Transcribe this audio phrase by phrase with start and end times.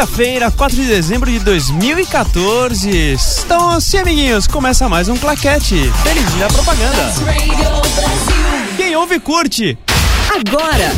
[0.00, 3.18] quinta-feira, 4 de dezembro de 2014.
[3.44, 5.92] Então, assim, amiguinhos, começa mais um claquete.
[6.02, 7.12] Feliz dia da propaganda.
[8.78, 9.76] Quem ouve, curte.
[10.34, 10.90] Agora,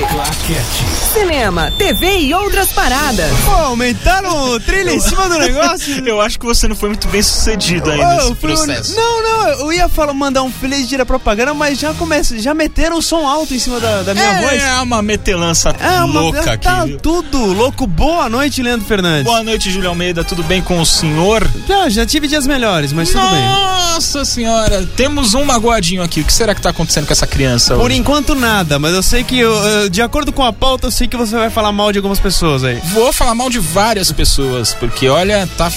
[0.00, 0.97] Claquete.
[1.18, 3.28] Cinema, TV e outras paradas.
[3.44, 5.98] Pô, aumentaram o trilho em cima do negócio.
[6.06, 8.94] Eu acho que você não foi muito bem sucedido aí Ô, nesse um- processo.
[8.94, 12.54] Não, não, eu ia falar, mandar um feliz dia da propaganda, mas já começa, já
[12.54, 14.62] meteram o som alto em cima da, da minha voz.
[14.62, 16.64] É uma metelança É uma louca aqui.
[16.64, 16.98] tá viu?
[16.98, 17.86] tudo louco.
[17.86, 19.24] Boa noite, Leandro Fernandes.
[19.24, 20.22] Boa noite, Júlio Almeida.
[20.22, 21.46] Tudo bem com o senhor?
[21.66, 23.42] Já, já tive dias melhores, mas tudo bem.
[23.42, 26.20] Nossa senhora, temos um magoadinho aqui.
[26.20, 27.96] O que será que tá acontecendo com essa criança Por hoje?
[27.98, 31.07] enquanto nada, mas eu sei que, eu- eu- de acordo com a pauta, eu sei
[31.08, 32.80] que você vai falar mal de algumas pessoas aí.
[32.92, 35.70] Vou falar mal de várias pessoas, porque olha, tá.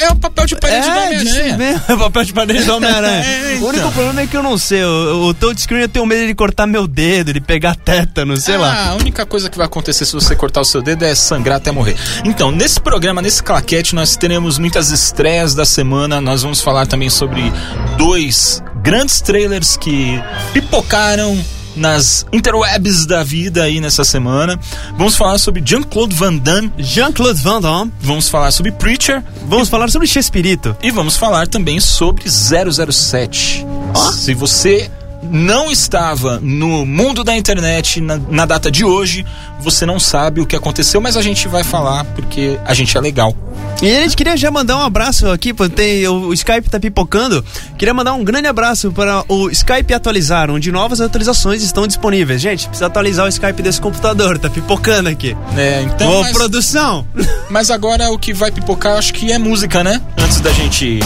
[0.00, 1.24] É o papel de parede do é, Homem-Aranha.
[1.24, 1.82] destruído mesmo.
[1.88, 3.24] É papel de parede do Homem-Aranha.
[3.24, 3.66] É, então.
[3.66, 4.84] O único problema é que eu não sei.
[4.84, 8.72] O, o touchscreen eu tenho medo de cortar meu dedo, de pegar tétano, sei lá.
[8.72, 11.56] Ah, a única coisa que vai acontecer se você cortar o seu dedo é sangrar
[11.56, 11.96] até morrer.
[12.24, 16.20] Então, nesse programa, nesse claquete, nós teremos muitas estreias da semana.
[16.20, 17.52] Nós vamos falar também sobre
[17.96, 21.42] dois grandes trailers que pipocaram
[21.76, 24.58] nas interwebs da vida aí nessa semana.
[24.96, 26.72] Vamos falar sobre Jean-Claude Van Damme.
[26.78, 27.92] Jean-Claude Van Damme.
[28.00, 29.22] Vamos falar sobre Preacher.
[29.46, 30.76] Vamos falar sobre Chespirito.
[30.82, 33.66] E vamos falar também sobre 007.
[34.14, 34.90] Se você
[35.30, 39.24] não estava no mundo da internet na, na data de hoje,
[39.60, 43.00] você não sabe o que aconteceu, mas a gente vai falar porque a gente é
[43.00, 43.34] legal.
[43.82, 47.44] E a gente queria já mandar um abraço aqui, tem, o, o Skype tá pipocando.
[47.76, 52.40] Queria mandar um grande abraço para o Skype atualizar, onde novas atualizações estão disponíveis.
[52.40, 55.36] Gente, precisa atualizar o Skype desse computador, tá pipocando aqui.
[55.56, 57.06] É, então, Ô, mas, produção!
[57.50, 60.00] mas agora o que vai pipocar, acho que é música, né?
[60.16, 61.00] Antes da gente,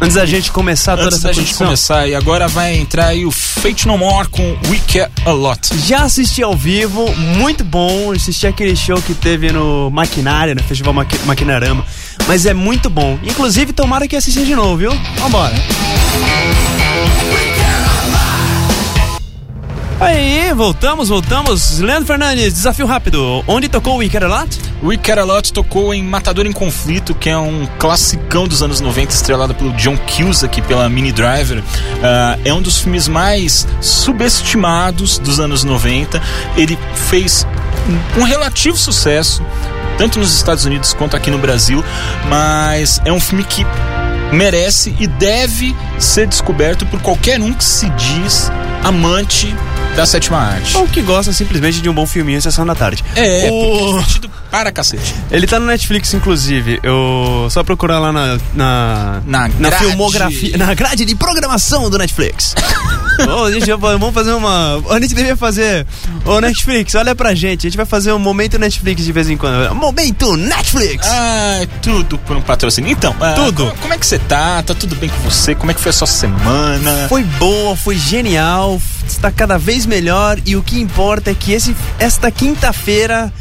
[0.00, 1.66] Antes da gente começar toda antes essa da gente produção.
[1.68, 5.74] começar, e agora vai entrar aí o Fate No More com We Care A Lot.
[5.86, 8.12] Já assisti ao vivo, muito bom.
[8.12, 11.84] Assisti aquele show que teve no Maquinária, no Festival Maqui Maquinarama.
[12.28, 13.18] Mas é muito bom.
[13.22, 14.90] Inclusive, tomara que assista de novo, viu?
[15.18, 15.54] Vambora.
[19.98, 21.78] Aí, voltamos, voltamos.
[21.78, 23.42] Leandro Fernandes, desafio rápido.
[23.46, 24.60] Onde tocou o We Care A Lot?
[24.82, 28.78] We Care A Lot tocou em Matador em Conflito, que é um classicão dos anos
[28.78, 31.64] 90, estrelado pelo John Cusack pela Mini Driver.
[32.02, 36.20] Ah, é um dos filmes mais subestimados dos anos 90.
[36.58, 37.46] Ele fez
[38.18, 39.42] um relativo sucesso,
[39.96, 41.82] tanto nos Estados Unidos quanto aqui no Brasil,
[42.28, 43.64] mas é um filme que
[44.30, 48.52] merece e deve ser descoberto por qualquer um que se diz
[48.84, 49.54] amante
[49.96, 50.76] da sétima arte.
[50.76, 53.02] Ou que gosta simplesmente de um bom filminho em sessão da tarde.
[53.14, 54.02] É, O-
[54.56, 55.14] para cacete.
[55.30, 56.80] Ele tá no Netflix, inclusive.
[56.82, 59.84] Eu só procurar lá na na, Na grade.
[59.84, 62.54] filmografia, na grade de programação do Netflix.
[63.28, 64.82] Ô, gente, vamos fazer uma.
[64.90, 65.86] A gente devia fazer.
[66.24, 67.66] Ô, Netflix, olha pra gente.
[67.66, 69.74] A gente vai fazer um momento Netflix de vez em quando.
[69.74, 71.06] Momento Netflix!
[71.06, 72.90] Ah, tudo por um patrocínio.
[72.90, 73.66] Então, ah, Tudo.
[73.66, 74.62] co- Como é que você tá?
[74.62, 75.54] Tá tudo bem com você?
[75.54, 77.06] Como é que foi a sua semana?
[77.08, 81.74] Foi boa, foi genial, está cada vez melhor e o que importa é que esse,
[81.98, 83.32] esta quinta-feira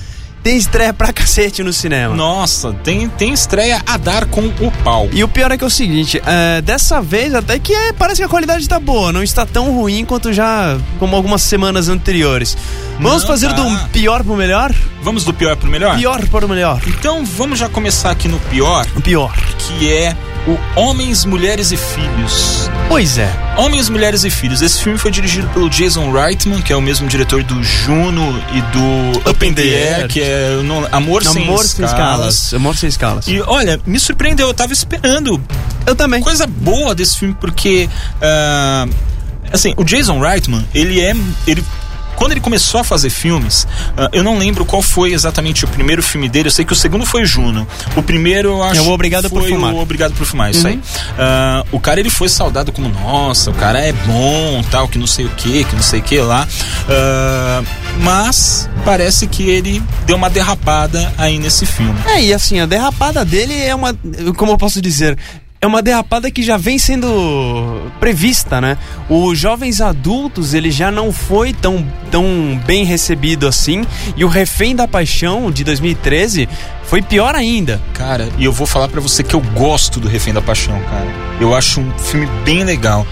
[0.46, 2.14] tem estreia pra cacete no cinema.
[2.14, 5.10] Nossa, tem, tem estreia a dar com o pau.
[5.12, 8.18] E o pior é que é o seguinte, é, dessa vez até que é, parece
[8.22, 12.56] que a qualidade tá boa, não está tão ruim quanto já como algumas semanas anteriores.
[13.00, 13.54] Vamos Não, fazer tá.
[13.56, 14.72] do pior pro melhor?
[15.02, 15.98] Vamos do pior pro melhor?
[15.98, 16.80] Pior para o melhor.
[16.86, 19.34] Então vamos já começar aqui no pior, O pior.
[19.58, 20.16] que é
[20.48, 22.70] o Homens, Mulheres e Filhos.
[22.88, 23.45] Pois é.
[23.58, 24.62] Homens, Mulheres e Filhos.
[24.62, 28.22] Esse filme foi dirigido pelo Jason Reitman, que é o mesmo diretor do Juno
[28.54, 28.62] e
[29.24, 30.50] do Up in the Air, que é
[30.92, 32.36] Amor, Sem, Amor sem escalas.
[32.36, 32.54] escalas.
[32.54, 33.28] Amor sem escalas.
[33.28, 35.42] E olha, me surpreendeu, eu tava esperando
[35.86, 36.22] Eu também.
[36.22, 37.90] coisa boa desse filme, porque.
[38.22, 38.88] ah,
[39.54, 41.14] assim, o Jason Reitman, ele é.
[41.48, 41.64] Ele,
[42.16, 43.68] quando ele começou a fazer filmes,
[43.98, 46.48] ah, eu não lembro qual foi exatamente o primeiro filme dele.
[46.48, 47.68] Eu sei que o segundo foi Juno.
[47.96, 48.80] O primeiro, eu acho.
[48.80, 49.74] É o Obrigado por foi Fumar.
[49.74, 50.74] O Obrigado por Fumar, isso Uhum.
[50.74, 50.80] aí.
[51.18, 55.08] Ah, o cara, ele foi saudado como, nossa, o cara é bom, tal, que não
[55.08, 56.48] sei o que, que não sei o que lá.
[56.90, 57.64] Ah,
[58.00, 61.96] mas parece que ele deu uma derrapada aí nesse filme.
[62.08, 63.94] É, e assim, a derrapada dele é uma.
[64.38, 65.18] Como eu posso dizer?
[65.66, 68.78] É uma derrapada que já vem sendo prevista, né?
[69.10, 73.84] Os jovens adultos, ele já não foi tão, tão bem recebido assim.
[74.16, 76.48] E o Refém da Paixão, de 2013,
[76.84, 77.82] foi pior ainda.
[77.96, 81.08] Cara, e eu vou falar para você que eu gosto do Refém da Paixão, cara.
[81.42, 83.04] Eu acho um filme bem legal.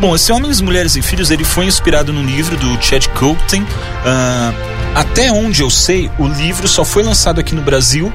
[0.00, 3.62] Bom, esse Homens, Mulheres e Filhos, ele foi inspirado no livro do Chad Coulton.
[3.62, 8.12] Uh, até onde eu sei, o livro só foi lançado aqui no Brasil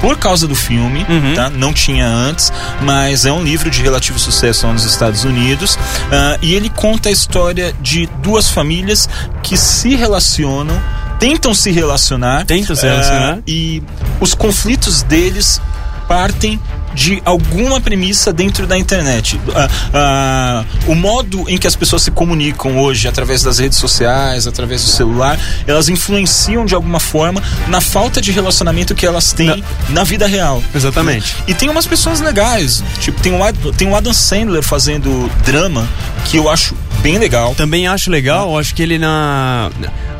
[0.00, 1.34] por causa do filme, uhum.
[1.34, 1.50] tá?
[1.50, 2.52] Não tinha antes,
[2.82, 7.12] mas é um livro de relativo sucesso nos Estados Unidos uh, e ele conta a
[7.12, 9.08] história de duas famílias
[9.42, 10.80] que se relacionam
[11.18, 12.44] tentam se relacionar.
[12.44, 13.38] Tentam se relacionar.
[13.38, 13.82] Uh, e
[14.20, 15.60] os conflitos deles
[16.08, 16.60] partem
[16.94, 19.36] de alguma premissa dentro da internet.
[19.36, 24.46] Uh, uh, o modo em que as pessoas se comunicam hoje, através das redes sociais,
[24.46, 29.46] através do celular, elas influenciam de alguma forma na falta de relacionamento que elas têm
[29.46, 29.56] na,
[29.90, 30.62] na vida real.
[30.74, 31.36] Exatamente.
[31.46, 35.86] E tem umas pessoas legais, tipo, tem o, tem o Adam Sandler fazendo drama,
[36.24, 37.54] que eu acho bem legal.
[37.54, 39.70] Também acho legal, acho que ele na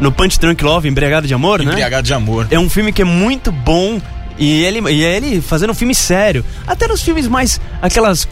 [0.01, 1.73] no Punch Drunk Love, Embriagado de Amor, Embriagado né?
[1.73, 2.47] Embriagado de Amor.
[2.51, 4.01] É um filme que é muito bom
[4.39, 6.45] e ele, e ele fazendo um filme sério.
[6.67, 7.61] Até nos filmes mais.
[7.81, 8.29] aquelas.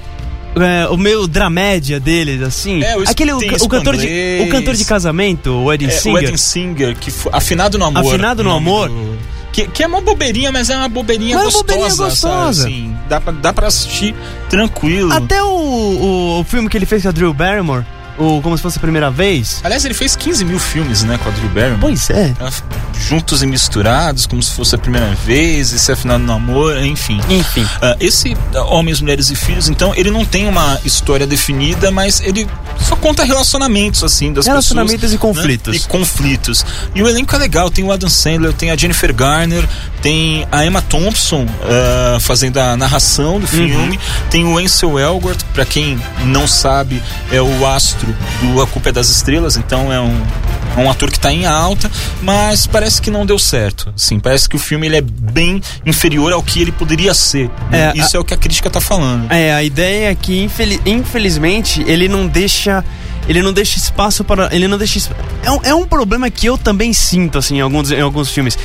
[0.56, 2.80] É, o meio dramédia deles, assim.
[2.82, 6.14] É, Aquele, o, o, cantor de, o cantor de casamento, o Eddie é, Singer.
[6.14, 8.06] O Eddie Singer, que Afinado no Amor.
[8.06, 8.88] Afinado no Amor.
[8.88, 9.18] Do,
[9.50, 11.64] que, que, é uma bobeirinha, mas é uma bobeirinha mas gostosa.
[11.64, 12.62] Uma bobeirinha gostosa.
[12.62, 14.14] Sabe, assim, dá, pra, dá pra assistir
[14.48, 15.12] tranquilo.
[15.12, 17.84] Até o, o, o filme que ele fez com a Drew Barrymore
[18.18, 19.60] o Como Se Fosse a Primeira Vez.
[19.64, 21.80] Aliás, ele fez 15 mil filmes, né, com a Drew Barrymore.
[21.80, 22.34] Pois é.
[23.08, 27.20] Juntos e misturados, como se fosse a primeira vez, esse é final do namoro, enfim.
[27.28, 27.64] Enfim.
[27.64, 32.20] Uh, esse uh, Homens, Mulheres e Filhos, então, ele não tem uma história definida, mas
[32.20, 32.48] ele
[32.80, 35.12] só conta relacionamentos, assim, das relacionamentos pessoas.
[35.12, 35.74] Relacionamentos e conflitos.
[35.74, 35.80] Né?
[35.84, 36.66] E conflitos.
[36.94, 39.66] E o elenco é legal, tem o Adam Sandler, tem a Jennifer Garner,
[40.02, 44.28] tem a Emma Thompson uh, fazendo a narração do filme, uhum.
[44.30, 48.92] tem o Ansel Elgort, para quem não sabe, é o astro do A Culpa é
[48.92, 50.22] das Estrelas, então é um,
[50.76, 51.90] é um ator que está em alta,
[52.22, 53.92] mas parece que não deu certo.
[53.96, 57.50] Sim, parece que o filme ele é bem inferior ao que ele poderia ser.
[57.70, 57.92] Né?
[57.94, 59.30] É, Isso a, é o que a crítica está falando.
[59.30, 62.63] É, a ideia é que infeliz, infelizmente ele não deixa
[63.28, 64.54] ele não deixa espaço para.
[64.54, 65.10] Ele não deixa.
[65.42, 68.58] É um, é um problema que eu também sinto, assim, em alguns, em alguns filmes.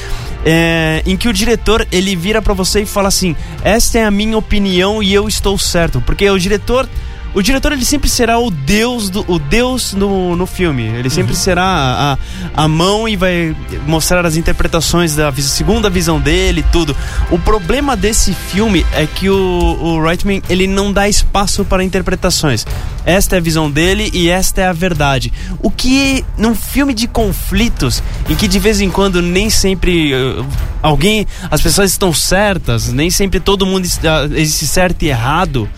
[0.46, 4.12] É, em que o diretor ele vira para você e fala assim: Esta é a
[4.12, 6.02] minha opinião e eu estou certo.
[6.02, 6.88] Porque o diretor
[7.34, 10.84] o diretor ele sempre será o deus do, o deus no, no filme.
[10.84, 11.40] Ele sempre uhum.
[11.40, 12.18] será
[12.56, 13.56] a, a mão e vai
[13.86, 16.96] mostrar as interpretações da segunda visão dele, tudo.
[17.30, 22.66] O problema desse filme é que o, o Reitman ele não dá espaço para interpretações.
[23.06, 25.32] Esta é a visão dele e esta é a verdade.
[25.62, 30.46] O que num filme de conflitos em que de vez em quando nem sempre uh,
[30.82, 35.70] alguém, as pessoas estão certas, nem sempre todo mundo está, existe certo e errado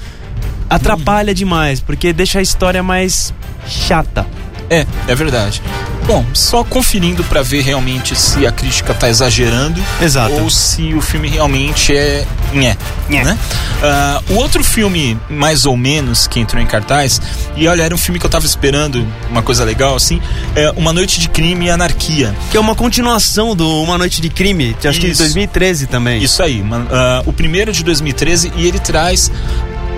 [0.76, 3.34] atrapalha demais, porque deixa a história mais
[3.68, 4.26] chata.
[4.70, 5.62] É, é verdade.
[6.08, 10.34] Bom, só conferindo para ver realmente se a crítica tá exagerando Exato.
[10.34, 12.76] ou se o filme realmente é nhé,
[13.10, 13.24] nhé.
[13.24, 13.38] né?
[13.82, 17.22] Uh, o outro filme, mais ou menos, que entrou em cartaz,
[17.56, 20.22] e olha, era um filme que eu tava esperando, uma coisa legal, assim,
[20.56, 22.34] é Uma Noite de Crime e Anarquia.
[22.50, 26.24] Que é uma continuação do Uma Noite de Crime, acho que de 2013 também.
[26.24, 26.88] Isso aí, uma, uh,
[27.25, 29.32] o primeiro de 2013, e ele traz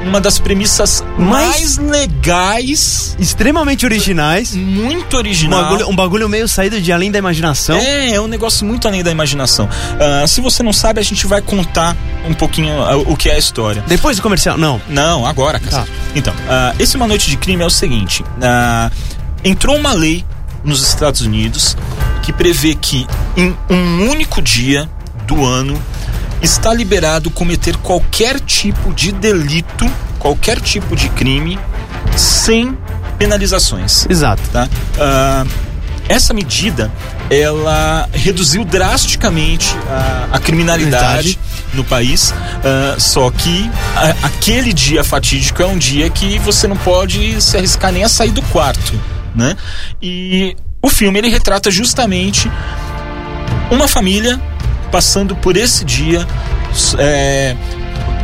[0.05, 3.15] uma das premissas mais, mais legais.
[3.19, 4.53] Extremamente originais.
[4.55, 5.59] Muito original.
[5.59, 7.77] Um bagulho, um bagulho, meio saído de além da imaginação.
[7.77, 9.65] É, é um negócio muito além da imaginação.
[9.65, 11.95] Uh, se você não sabe, a gente vai contar
[12.27, 13.83] um pouquinho uh, o que é a história.
[13.87, 14.57] Depois do comercial?
[14.57, 14.81] Não.
[14.89, 15.83] Não, agora, cara.
[15.83, 15.91] Tá.
[16.15, 18.23] Então, uh, esse Uma Noite de Crime é o seguinte:
[19.43, 20.25] entrou uma lei
[20.63, 21.75] nos Estados Unidos
[22.21, 23.05] que prevê que
[23.35, 24.89] em um único dia
[25.27, 25.81] do ano
[26.43, 31.57] está liberado cometer qualquer tipo de delito, qualquer tipo de crime,
[32.17, 32.77] sem
[33.17, 34.05] penalizações.
[34.09, 34.41] Exato.
[34.51, 34.67] Tá?
[34.67, 35.49] Uh,
[36.07, 36.91] essa medida
[37.29, 41.39] ela reduziu drasticamente a, a criminalidade
[41.73, 42.31] no país.
[42.31, 47.55] Uh, só que a, aquele dia fatídico é um dia que você não pode se
[47.55, 48.99] arriscar nem a sair do quarto,
[49.33, 49.55] né?
[50.01, 52.51] E o filme ele retrata justamente
[53.71, 54.39] uma família
[54.93, 56.23] passando por esse dia
[56.99, 57.55] é,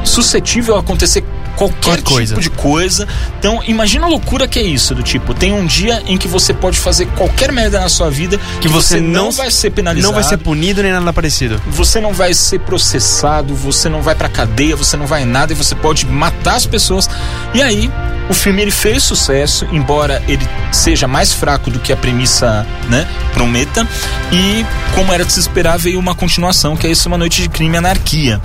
[0.05, 1.23] suscetível a acontecer
[1.59, 2.35] qualquer Qualquer tipo coisa.
[2.37, 3.07] de coisa.
[3.37, 6.53] Então, imagina a loucura que é isso, do tipo, tem um dia em que você
[6.53, 10.07] pode fazer qualquer merda na sua vida Que você não, não- vai ser penalizado.
[10.13, 11.61] Não vai ser punido nem nada parecido.
[11.67, 15.51] Você não vai ser processado, você não vai pra cadeia, você não vai em nada
[15.51, 17.09] e você pode matar as pessoas.
[17.53, 17.91] E aí,
[18.29, 23.05] o filme ele fez sucesso, embora ele seja mais fraco do que a premissa, né,
[23.33, 23.85] prometa.
[24.31, 27.49] E como era de se esperar, veio uma continuação, que é isso, uma noite de
[27.49, 28.39] crime e anarquia.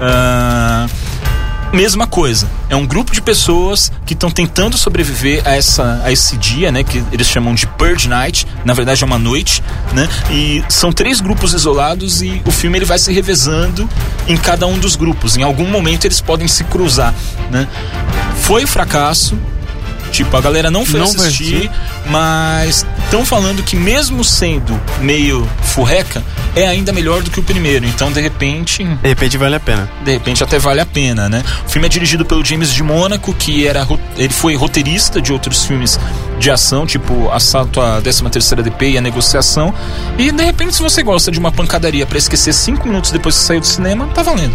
[0.00, 0.86] Ah,
[1.72, 2.50] Mesma coisa.
[2.68, 6.82] É um grupo de pessoas que estão tentando sobreviver a, essa, a esse dia, né?
[6.82, 8.46] Que eles chamam de Purge Night.
[8.64, 9.62] Na verdade é uma noite,
[9.92, 10.08] né?
[10.30, 13.88] E são três grupos isolados e o filme ele vai se revezando
[14.26, 15.36] em cada um dos grupos.
[15.36, 17.14] Em algum momento eles podem se cruzar,
[17.50, 17.68] né?
[18.42, 19.38] Foi fracasso.
[20.10, 21.70] Tipo, a galera não foi Não assistir,
[22.06, 26.22] mas estão falando que mesmo sendo meio furreca,
[26.54, 27.86] é ainda melhor do que o primeiro.
[27.86, 29.88] Então, de repente, De repente vale a pena.
[30.04, 31.42] de repente até vale a pena, né?
[31.66, 33.86] O filme é dirigido pelo James de Mônaco, que era
[34.16, 35.98] ele foi roteirista de outros filmes
[36.38, 39.72] de ação, tipo Assalto à 13ª DP e A Negociação.
[40.18, 43.42] E de repente se você gosta de uma pancadaria pra esquecer cinco minutos depois que
[43.44, 44.54] saiu do cinema, tá valendo.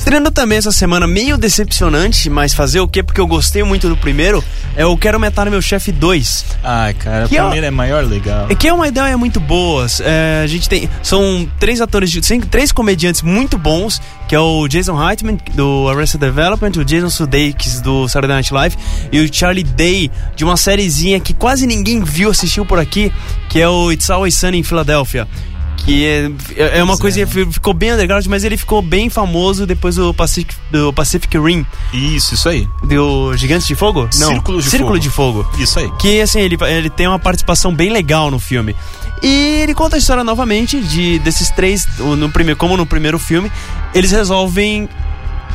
[0.00, 3.02] Estreando também essa semana, meio decepcionante, mas fazer o quê?
[3.02, 4.42] Porque eu gostei muito do primeiro,
[4.74, 6.46] é o Quero Matar Meu Chefe 2.
[6.64, 8.46] Ai, cara, Que o é- primeiro é maior legal.
[8.48, 9.86] É que é uma ideia muito boa.
[10.00, 10.88] É, a gente tem.
[11.02, 15.88] São três atores, de- sim, três comediantes muito bons, que é o Jason Reitman, do
[15.90, 18.76] Arrested Development, o Jason Sudeikis, do Saturday Night Live,
[19.12, 23.12] e o Charlie Day, de uma sériezinha que quase ninguém viu, assistiu por aqui,
[23.50, 25.28] que é o It's Always Sunny em Filadélfia.
[25.84, 27.26] Que é, é- é uma Pois coisinha, é.
[27.26, 31.64] fi- ficou bem underground, mas ele ficou bem famoso depois do Pacific, do Pacific Rim,
[31.92, 32.68] Isso, isso aí.
[32.84, 34.02] do Gigantes de Fogo?
[34.18, 35.00] Não, Círculo de Círculo Fogo.
[35.00, 35.90] de Fogo Isso aí.
[35.98, 38.76] que assim ele, ele tem uma participação bem legal no filme
[39.22, 43.50] e ele conta a história novamente de desses três no primeiro como no primeiro filme
[43.94, 44.88] eles resolvem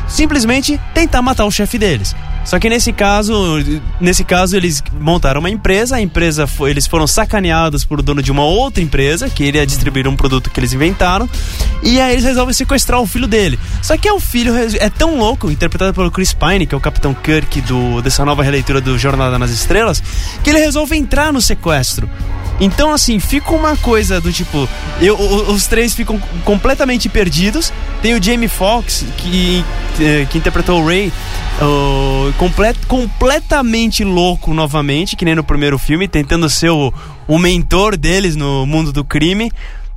[0.08, 2.14] simplesmente tentar matar o chefe deles
[2.46, 3.34] só que nesse caso
[4.00, 8.32] nesse caso eles montaram uma empresa a empresa foi, eles foram sacaneados por dono de
[8.32, 11.28] uma outra empresa que ele ia distribuir um produto que eles inventaram
[11.82, 13.58] e aí eles resolvem sequestrar o filho dele.
[13.82, 16.78] Só que é o filho res- é tão louco interpretado pelo Chris Pine que é
[16.78, 20.02] o Capitão Kirk do dessa nova releitura do Jornada nas Estrelas
[20.42, 22.08] que ele resolve entrar no sequestro
[22.60, 24.68] então, assim, fica uma coisa do tipo.
[25.00, 27.72] Eu, os três ficam completamente perdidos.
[28.02, 29.64] Tem o Jamie Foxx, que,
[30.00, 31.12] eh, que interpretou o Ray,
[31.60, 36.92] o- complet, completamente louco novamente, que nem no primeiro filme, tentando ser o,
[37.26, 39.50] o mentor deles no mundo do crime.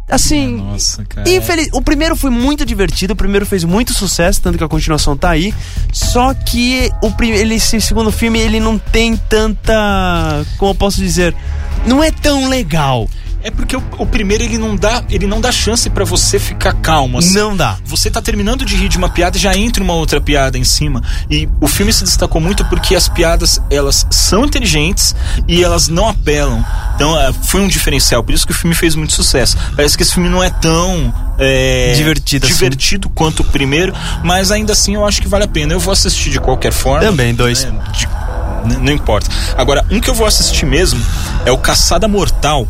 [0.09, 1.29] Assim, Nossa, cara.
[1.29, 1.69] Infeliz...
[1.71, 5.29] O primeiro foi muito divertido, o primeiro fez muito sucesso, tanto que a continuação tá
[5.29, 5.53] aí.
[5.93, 7.29] Só que o prim...
[7.29, 10.45] ele, esse segundo filme ele não tem tanta.
[10.57, 11.35] Como eu posso dizer?
[11.85, 13.07] Não é tão legal.
[13.41, 16.73] É porque o, o primeiro ele não dá, ele não dá chance pra você ficar
[16.73, 17.33] calmo assim.
[17.33, 17.77] Não dá.
[17.85, 20.63] Você tá terminando de rir de uma piada e já entra uma outra piada em
[20.63, 21.01] cima.
[21.29, 25.15] E o filme se destacou muito porque as piadas, elas são inteligentes
[25.47, 26.63] e elas não apelam.
[26.95, 28.23] Então, é, foi um diferencial.
[28.23, 29.55] Por isso que o filme fez muito sucesso.
[29.75, 31.13] Parece que esse filme não é tão...
[31.37, 32.53] é, Divertido assim.
[32.55, 33.93] divertido quanto o primeiro,
[34.23, 35.71] mas ainda assim eu acho que vale a pena.
[35.73, 36.99] Eu vou assistir de qualquer forma.
[37.05, 37.63] Também, dois.
[37.63, 38.07] né, de-
[38.81, 39.29] não importa.
[39.57, 41.01] Agora, um que eu vou assistir mesmo
[41.45, 42.67] é o Caçada Mortal,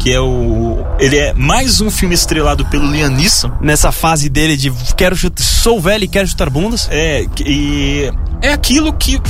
[0.00, 0.84] que é o.
[0.98, 3.52] Ele é mais um filme estrelado pelo Liam Neeson.
[3.60, 6.88] Nessa fase dele de quero chutar, sou velho e quero chutar bundas.
[6.90, 8.10] É, e
[8.42, 9.20] é aquilo que.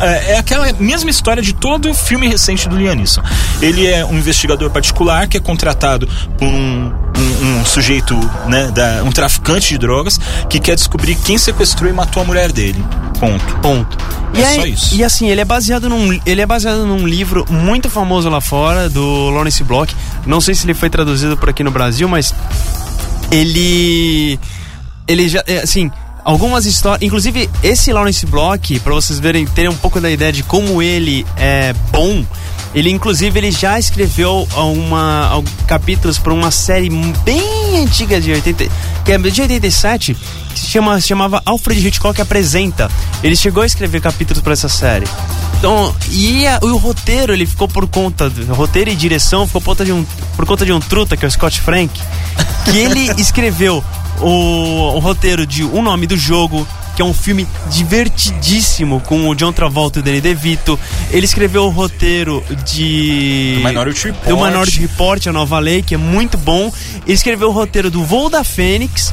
[0.00, 3.22] É, é aquela mesma história de todo filme recente do Liam Neeson.
[3.60, 8.14] Ele é um investigador particular que é contratado por um, um- um sujeito,
[8.48, 12.50] né, da- um traficante de drogas, que quer descobrir quem sequestrou e matou a mulher
[12.52, 12.82] dele.
[13.20, 13.54] Ponto.
[13.60, 13.98] Ponto.
[14.34, 14.94] É e, aí- só isso.
[14.94, 18.88] e assim, ele é baseado num ele é baseado num livro muito famoso lá fora
[18.88, 19.94] do Lawrence Block.
[20.26, 22.34] Não sei se ele foi traduzido por aqui no Brasil, mas
[23.30, 24.38] ele
[25.06, 25.90] ele já é, assim,
[26.24, 30.42] algumas histórias, inclusive esse Lawrence Block, para vocês verem, terem um pouco da ideia de
[30.42, 32.24] como ele é bom,
[32.74, 36.88] ele inclusive ele já escreveu uma al- capítulos para uma série
[37.24, 38.64] bem antiga de 80,
[39.04, 40.16] que é de 87,
[40.54, 42.90] que se chama se chamava Alfred Hitchcock apresenta.
[43.22, 45.06] Ele chegou a escrever capítulos para essa série.
[45.58, 49.68] Então, e a- o roteiro, ele ficou por conta, do- roteiro e direção ficou por
[49.70, 50.04] conta de um,
[50.36, 52.00] por conta de um truta, que é o Scott Frank,
[52.64, 53.82] que ele escreveu
[54.20, 59.34] o, o roteiro de O Nome do Jogo, que é um filme divertidíssimo com o
[59.34, 60.78] John Travolta e o Danny DeVito.
[61.10, 63.54] Ele escreveu o roteiro de...
[63.56, 64.28] Do Minority Report.
[64.28, 66.70] Do Minority Report, A Nova Lei, que é muito bom.
[67.06, 69.12] Ele escreveu o roteiro do Voo da Fênix,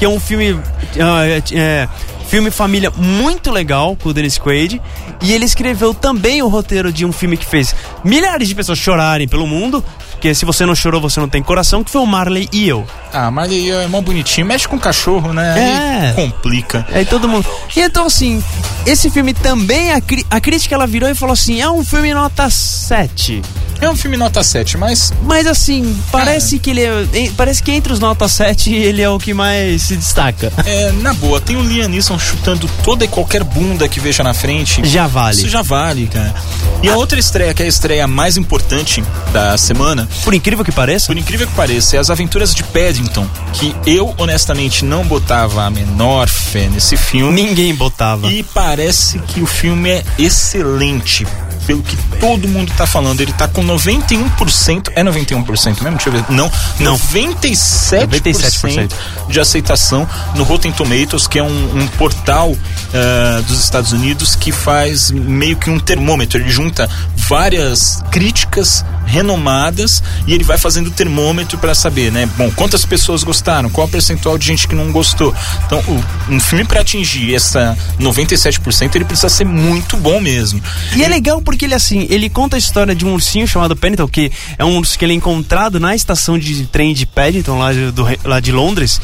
[0.00, 0.58] que é um filme...
[1.00, 1.88] ah, é- é,
[2.28, 4.80] filme família muito legal com o Dennis Quaid.
[5.20, 9.26] E ele escreveu também o roteiro de um filme que fez milhares de pessoas chorarem
[9.28, 9.84] pelo mundo,
[10.20, 12.86] que se você não chorou, você não tem coração, que foi o Marley e eu.
[13.12, 15.58] Ah, Marley e eu é mó bonitinho, mexe com cachorro, né?
[15.58, 16.08] É.
[16.08, 16.86] Aí complica.
[16.92, 17.46] Aí todo mundo.
[17.76, 18.42] E então, assim,
[18.86, 22.14] esse filme também, a, cri- a crítica ela virou e falou assim: é um filme
[22.14, 23.42] nota 7.
[23.80, 27.30] É um filme nota 7, mas Mas assim, parece que ele é.
[27.36, 30.52] Parece que entre os nota 7 ele é o que mais se destaca.
[30.66, 34.34] é, na boa, tem o Liam Neeson chutando toda e qualquer bunda que veja na
[34.34, 34.86] frente.
[34.86, 35.36] Já vale.
[35.36, 36.34] Isso já vale, cara.
[36.82, 40.72] E a outra estreia, que é a estreia mais importante da semana, Por incrível que
[40.72, 41.06] pareça.
[41.06, 45.70] por incrível que pareça, é As Aventuras de Paddington, que eu honestamente não botava a
[45.70, 47.32] menor fé nesse filme.
[47.42, 48.26] Ninguém botava.
[48.28, 51.26] E parece que o filme é excelente.
[51.70, 54.90] Pelo que todo mundo tá falando, ele tá com 91%.
[54.96, 55.90] É 91% mesmo?
[55.90, 56.24] Deixa eu ver.
[56.28, 56.50] Não,
[56.80, 56.98] Não.
[56.98, 58.92] 97%, 97%.
[59.28, 62.56] de aceitação no Rotten Tomatoes, que é um, um portal
[62.92, 66.40] eh, dos Estados Unidos que faz meio que um termômetro.
[66.40, 72.28] Ele junta várias críticas renomadas e ele vai fazendo o termômetro para saber, né?
[72.36, 75.34] Bom, quantas pessoas gostaram, qual o percentual de gente que não gostou.
[75.66, 80.62] Então, o- um filme para atingir essa 97%, ele precisa ser muito bom mesmo.
[80.96, 84.06] E é legal porque ele assim, ele conta a história de um ursinho chamado Paddington,
[84.08, 87.72] que é um urso que ele é encontrado na estação de trem de Paddington, lá
[87.72, 89.00] de, do lá de Londres.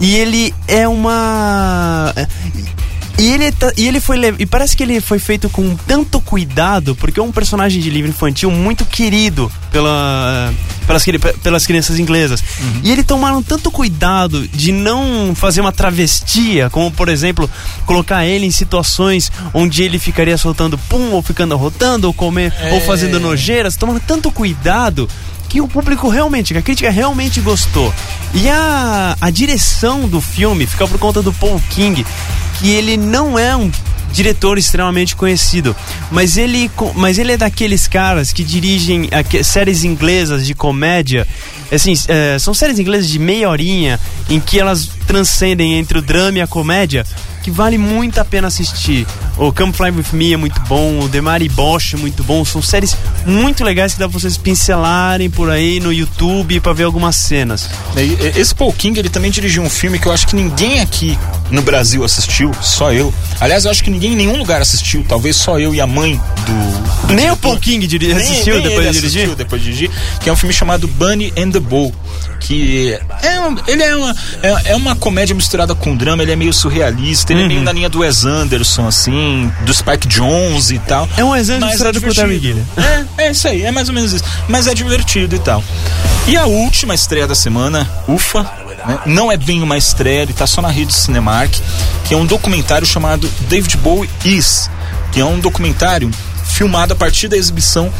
[0.00, 2.14] E ele é uma.
[3.18, 6.94] E ele, tá- e ele foi e parece que ele foi feito com tanto cuidado,
[6.96, 10.50] porque é um personagem de livro infantil muito querido pela,
[10.86, 11.04] pelas,
[11.42, 12.42] pelas crianças inglesas.
[12.82, 17.48] E ele tomaram tanto cuidado de não fazer uma travestia, como por exemplo,
[17.84, 22.78] colocar ele em situações onde ele ficaria soltando pum, ou ficando arrotando, ou comer, ou
[22.78, 22.80] É.
[22.80, 25.06] fazendo nojeiras, tomaram tanto cuidado
[25.50, 27.92] que o público realmente, que a crítica realmente gostou.
[28.32, 32.06] E a, a direção do filme fica por conta do Paul King,
[32.58, 33.68] que ele não é um
[34.12, 35.74] diretor extremamente conhecido,
[36.10, 39.08] mas ele, mas ele é daqueles caras que dirigem
[39.42, 41.26] séries inglesas de comédia,
[41.70, 46.38] assim, é, são séries inglesas de meia horinha, em que elas transcendem entre o drama
[46.38, 47.04] e a comédia,
[47.42, 49.04] que vale muito a pena assistir.
[49.36, 52.44] O Come Fly With Me é muito bom, o The Mary Bosch é muito bom,
[52.44, 52.94] são séries
[53.26, 57.68] muito legais que dá pra vocês pincelarem por aí no YouTube pra ver algumas cenas.
[57.96, 60.78] E- e- Esse Paul King, ele também dirigiu um filme que eu acho que ninguém
[60.80, 61.18] aqui
[61.50, 63.12] no Brasil assistiu, só eu.
[63.40, 66.20] Aliás, eu acho que ninguém em nenhum lugar assistiu, talvez só eu e a mãe
[66.46, 67.06] do.
[67.08, 67.36] do Nem o diretor.
[67.38, 69.18] Paul King diri- Nem- assistiu nem depois ele de dirigir?
[69.22, 69.90] assistiu depois de dirigir,
[70.20, 71.92] que é um filme chamado Bunny and the Bull,
[72.38, 76.36] que é um- ele é uma, é, é uma comédia misturada com drama, ele é
[76.36, 77.48] meio surrealista, ele é Uhum.
[77.48, 81.08] meio na linha do Wes Anderson, assim, do Spike Jones e tal.
[81.16, 82.38] É um exemplo Mas misturado com o Terry.
[82.38, 82.64] Gilliam.
[83.18, 84.22] É, é isso aí, é mais ou menos isso.
[84.48, 85.64] Mas é divertido e tal.
[86.28, 88.42] E a última estreia da semana, ufa,
[88.86, 91.50] né, não é bem uma estreia, ele tá só na rede Cinemark,
[92.04, 94.70] que é um documentário chamado David Bowie Is,
[95.10, 96.10] que é um documentário
[96.44, 97.92] filmado a partir da exibição,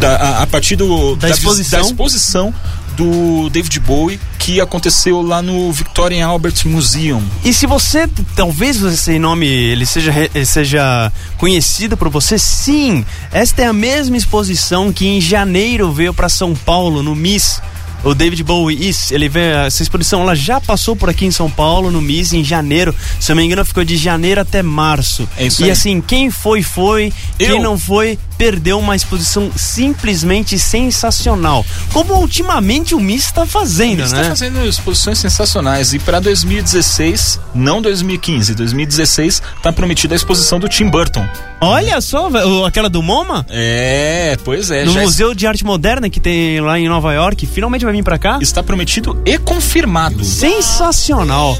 [0.00, 1.80] da, a, a partir do, Da vis- exposição.
[1.80, 2.54] da exposição
[2.96, 7.22] do David Bowie que aconteceu lá no Victorian Albert Museum.
[7.42, 10.12] E se você, talvez esse nome ele seja,
[10.44, 13.04] seja conhecido por você, sim.
[13.32, 17.60] Esta é a mesma exposição que em janeiro veio para São Paulo no Miss.
[18.04, 21.50] O David Bowie, isso, ele veio, essa exposição ela já passou por aqui em São
[21.50, 22.94] Paulo no Miss em janeiro.
[23.18, 25.26] Se eu não me engano, ficou de janeiro até março.
[25.38, 25.70] É isso e aí.
[25.70, 27.10] assim, quem foi, foi.
[27.38, 31.64] Quem Eu- não foi, perdeu uma exposição simplesmente sensacional.
[31.92, 34.20] Como ultimamente o Miss está fazendo, Ele né?
[34.20, 40.68] está fazendo exposições sensacionais e para 2016, não 2015, 2016 tá prometida a exposição do
[40.68, 41.26] Tim Burton.
[41.60, 42.28] Olha só,
[42.66, 43.46] aquela do MoMA?
[43.48, 47.84] É, pois é, no Museu de Arte Moderna que tem lá em Nova York, finalmente
[47.84, 48.38] vai vir pra cá.
[48.42, 50.22] está prometido e confirmado.
[50.24, 51.56] Sensacional.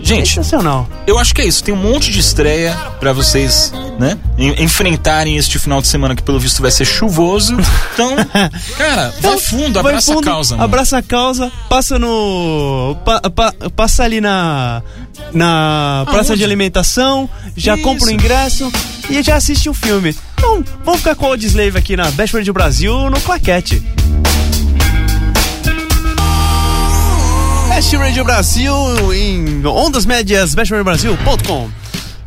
[0.00, 0.88] Gente, Sensacional.
[1.06, 1.62] eu acho que é isso.
[1.62, 6.22] Tem um monte de estreia para vocês, né, en- enfrentarem este final de semana que
[6.22, 7.56] pelo visto vai ser chuvoso.
[7.94, 8.14] Então,
[8.78, 10.54] cara, vai fundo, Vai abraça fundo, a causa.
[10.56, 10.64] mano.
[10.64, 12.96] Abraça a causa, passa no.
[13.04, 14.82] pa- pa- passa ali na.
[15.32, 16.38] Na praça Aonde?
[16.38, 17.82] de alimentação, já Isso.
[17.84, 18.70] compra o ingresso
[19.08, 20.16] e já assiste o filme.
[20.38, 23.82] Então, vamos ficar com o Slave aqui na Best Radio Brasil no Claquete.
[27.68, 28.74] Best Radio Brasil
[29.14, 31.70] em ondas médias bestradiobrasil.com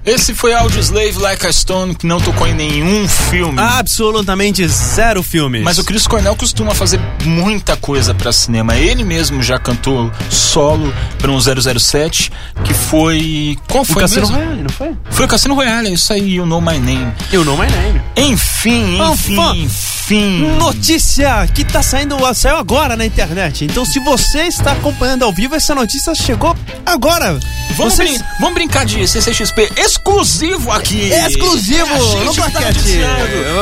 [0.06, 3.60] Esse foi Audio Slave Like a Stone, que não tocou em nenhum filme.
[3.60, 5.63] Absolutamente zero filmes.
[5.63, 8.76] Mas o Chris Cornell costuma fazer muita coisa pra cinema.
[8.78, 12.32] Ele mesmo já cantou solo pra um 007,
[12.63, 13.58] que foi.
[13.68, 14.36] Qual o foi Cassino mesmo?
[14.38, 14.91] Royale, não foi?
[15.10, 17.12] Foi o Cassino Royale, é isso aí, You Know My Name.
[17.32, 18.00] Eu não my name.
[18.15, 20.56] Enfim, enfim, enfim.
[20.60, 23.65] Notícia que tá saindo, saiu agora na internet.
[23.65, 27.39] Então, se você está acompanhando ao vivo, essa notícia chegou agora.
[27.76, 31.10] vamos, Vocês- brin- vamos brincar de CCXP exclusivo aqui.
[31.10, 32.62] Exclusivo É, gente no que tá.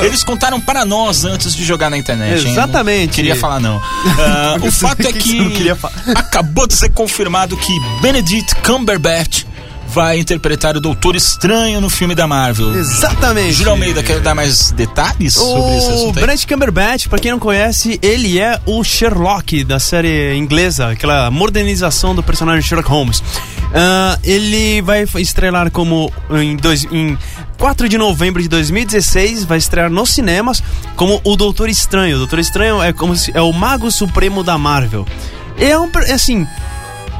[0.04, 2.46] Eles contaram para nós antes de jogar na internet.
[2.46, 2.52] hein?
[2.52, 3.08] Exatamente.
[3.08, 3.82] Não queria falar não.
[4.19, 5.69] Ah, o fato é que que
[6.15, 9.43] acabou de ser confirmado que Benedict Cumberbatch
[9.93, 12.75] vai interpretar o Doutor Estranho no filme da Marvel.
[12.75, 13.53] Exatamente.
[13.53, 16.25] Júlio Almeida, quer dar mais detalhes sobre esse O assunto aí?
[16.25, 22.15] Benedict Cumberbatch, pra quem não conhece, ele é o Sherlock da série inglesa, aquela modernização
[22.15, 23.21] do personagem Sherlock Holmes.
[23.71, 27.15] Ah, ele vai estrelar como em, dois, em
[27.60, 30.63] 4 de novembro de 2016, vai estrear nos cinemas
[30.95, 32.15] como o Doutor Estranho.
[32.15, 35.06] O Doutor Estranho é como se, é o mago supremo da Marvel.
[35.56, 36.47] É um assim,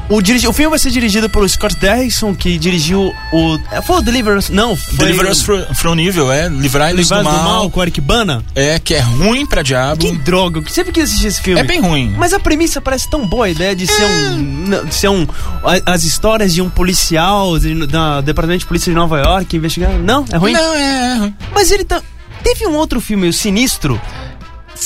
[0.08, 3.58] o, dirigi- o filme vai ser dirigido pelo Scott Derrickson, que dirigiu o.
[3.86, 4.52] Foi o Deliverance?
[4.52, 5.06] Não, foi.
[5.06, 6.48] Deliver Us Fro- From Evil, é?
[6.48, 7.70] Livrai-nos do, Livrai-nos mal.
[7.70, 8.44] com o Eric Bana.
[8.54, 10.04] É, que é ruim pra diabo.
[10.04, 11.60] Que droga, eu sempre quis assistir esse filme.
[11.60, 12.14] É bem ruim.
[12.18, 14.84] Mas a premissa parece tão boa, a ideia de ser um.
[14.86, 15.26] De ser um.
[15.86, 19.98] As histórias de um policial de, da Departamento de Polícia de Nova York investigando.
[19.98, 20.52] Não, é ruim.
[20.52, 21.34] Não, é, é ruim.
[21.54, 22.00] Mas ele tá.
[22.42, 23.98] Teve um outro filme, o Sinistro,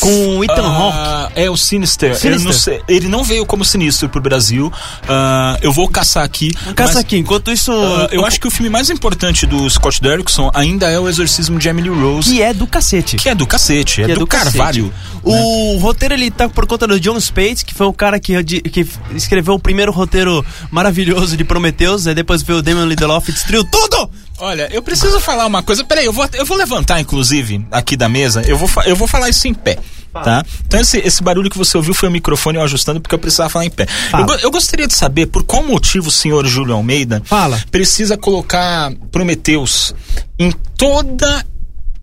[0.01, 0.97] com o Ethan Hawke.
[0.99, 2.15] Ah, é o Sinister.
[2.17, 2.33] Sinister.
[2.33, 4.73] Ele, não sei- ele não veio como Sinistro pro Brasil.
[5.09, 6.53] Ah, eu vou caçar aqui.
[6.75, 7.73] Caça mas, aqui, enquanto isso.
[7.73, 11.59] ah, eu acho que o filme mais importante do Scott Derrickson ainda é o Exorcismo
[11.59, 12.31] de Emily Rose.
[12.31, 13.17] Que é do cacete.
[13.17, 14.93] Que é do cacete, é, que do, Carvalho.
[15.23, 18.87] O roteiro ele tá por conta do John Spates, que foi o cara que, que
[19.15, 23.65] escreveu o primeiro roteiro maravilhoso de Prometheus, aí depois veio o Damon Lindelof e destruiu
[23.65, 24.11] tudo!
[24.41, 25.85] Olha, eu preciso falar uma coisa.
[25.85, 28.43] Peraí, eu vou, eu vou levantar, inclusive, aqui da mesa.
[28.43, 29.79] Eu vou, eu vou falar isso em pé.
[30.13, 30.45] Tá?
[30.67, 33.51] Então esse, esse barulho que você ouviu foi o microfone eu ajustando porque eu precisava
[33.51, 33.87] falar em pé.
[34.13, 37.63] Eu, eu gostaria de saber por qual motivo o senhor Júlio Almeida Fala.
[37.71, 39.95] precisa colocar Prometeus
[40.39, 41.45] em toda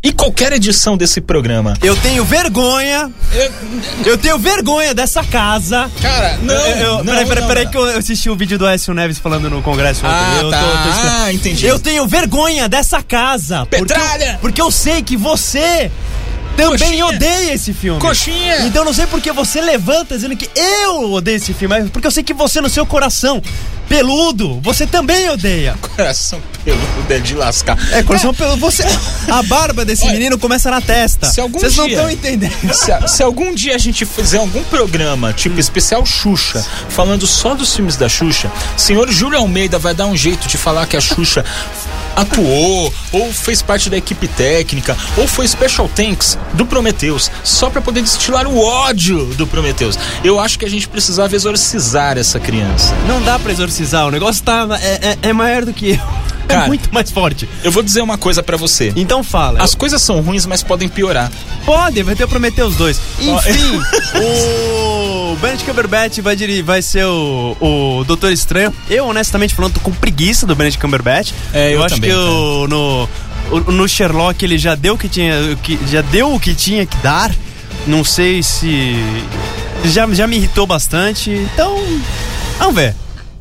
[0.05, 1.73] e qualquer edição desse programa.
[1.81, 3.51] Eu tenho vergonha, Eu-
[4.05, 5.89] eu tenho vergonha dessa casa.
[6.01, 7.71] cara, não, Eu- eu- não, peraí, peraí, não, peraí, não.
[7.71, 10.15] que eu assisti o vídeo do Écio Neves falando no congresso ontem.
[10.15, 10.57] Ah, eu tá.
[10.61, 11.15] escrevendo.
[11.25, 11.65] Ah, entendi.
[11.65, 13.65] Eu tenho vergonha dessa casa.
[13.65, 14.37] porque eu- Petralha!
[14.39, 15.89] Porque eu, sei que você
[16.55, 17.05] também Coxinha!
[17.05, 17.99] odeia esse filme.
[17.99, 18.59] Coxinha!
[18.65, 22.11] Então não sei porque você levanta dizendo que eu odeio esse filme, mas porque eu
[22.11, 23.41] sei que você no seu coração
[23.87, 25.75] peludo, você também odeia.
[25.95, 27.77] Coração peludo é de lascar.
[27.93, 28.83] É, coração peludo, você
[29.31, 31.27] a barba desse Olha, menino começa na testa.
[31.29, 32.73] se algum Vocês não dia- estão entendendo.
[32.73, 37.75] Se, se algum dia a gente fizer algum programa, tipo especial Xuxa, falando só dos
[37.75, 41.45] filmes da Xuxa, senhor Júlio Almeida vai dar um jeito de falar que a Xuxa
[42.15, 47.81] atuou, ou fez parte da equipe técnica, ou foi Special Thanks do Prometheus, só pra
[47.81, 49.97] poder destilar o ódio do Prometheus.
[50.23, 52.93] Eu acho que a gente precisava exorcizar essa criança.
[53.07, 56.25] Não dá pra exorcizar, o negócio tá é, é, é maior do que eu.
[56.47, 56.65] Cara.
[56.65, 57.49] é muito mais forte.
[57.63, 58.93] Eu vou dizer uma coisa pra você.
[58.95, 59.61] Então fala.
[59.63, 61.31] As coisas são ruins, mas podem piorar.
[61.65, 63.01] Pode, vai ter prometer os dois.
[63.19, 63.81] Enfim,
[64.21, 64.94] o
[65.35, 68.73] Benedict Cumberbatch vai, vai ser o, o Doutor Estranho.
[68.89, 71.31] Eu, honestamente falando, tô com preguiça do Benedict Cumberbatch.
[71.53, 73.09] É, eu acho também, que o- no,
[73.51, 76.53] o- no Sherlock ele já deu o que tinha, o que, já deu o que
[76.53, 77.31] tinha que dar.
[77.87, 78.95] Não sei se
[79.85, 81.29] já, já me irritou bastante.
[81.29, 81.77] Então,
[82.57, 82.95] vamos ver.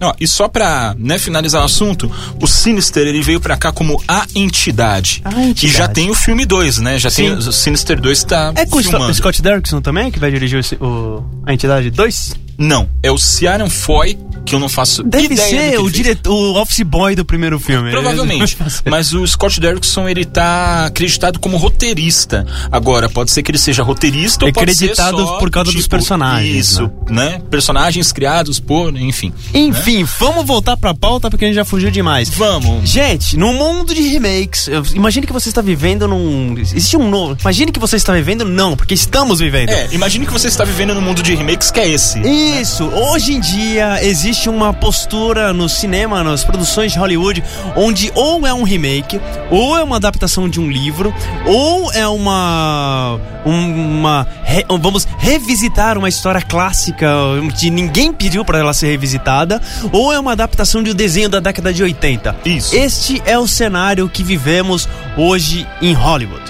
[0.05, 4.03] Ó, e só pra né, finalizar o assunto, o Sinister ele veio pra cá como
[4.07, 5.23] a entidade.
[5.25, 5.67] A Entidade.
[5.67, 6.99] E já tem o filme 2, né?
[6.99, 7.49] Já tem Sim.
[7.49, 9.05] o Sinister 2 tá É com o filmando.
[9.05, 12.35] Scott- Scott Derrickson também que vai dirigir esse- o, a entidade 2?
[12.57, 16.83] Não, é o Ciaran Foy, que eu não faço Deve ser o diretor, o office
[16.83, 17.91] boy do primeiro filme.
[17.91, 18.57] Provavelmente.
[18.85, 22.47] Mas o Scott Derrickson, ele tá acreditado como roteirista.
[22.71, 25.83] Agora, pode ser que ele seja roteirista ou pode ser Acreditado só, por causa dos
[25.83, 27.41] tipo, personagens, Isso, né?
[27.51, 29.33] Personagens criados por, enfim.
[29.53, 32.29] Enfim, vamos voltar pra pauta porque a gente já fugiu demais.
[32.29, 32.89] Vamos.
[32.89, 36.57] Gente, no mundo de remakes, imagine que você está vivendo num.
[36.59, 37.37] Existe um novo.
[37.41, 38.45] Imagine que você está vivendo.
[38.45, 39.71] Não, porque estamos vivendo.
[39.71, 42.21] É, imagine que você está vivendo no mundo de remakes que é esse.
[42.21, 47.43] Isso, hoje em dia existe uma postura no cinema, nas produções de Hollywood,
[47.77, 49.21] onde ou é um remake,
[49.51, 51.15] ou é uma adaptação de um livro,
[51.47, 53.19] ou é uma.
[53.45, 57.07] uma re- vamos revisitar uma história clássica
[57.59, 59.61] que ninguém pediu para ela ser revisitada,
[59.93, 62.37] ou é uma adaptação de um desenho da década de 80.
[62.45, 62.75] Isso.
[62.77, 66.43] Este é o cenário que vivemos hoje em Hollywood.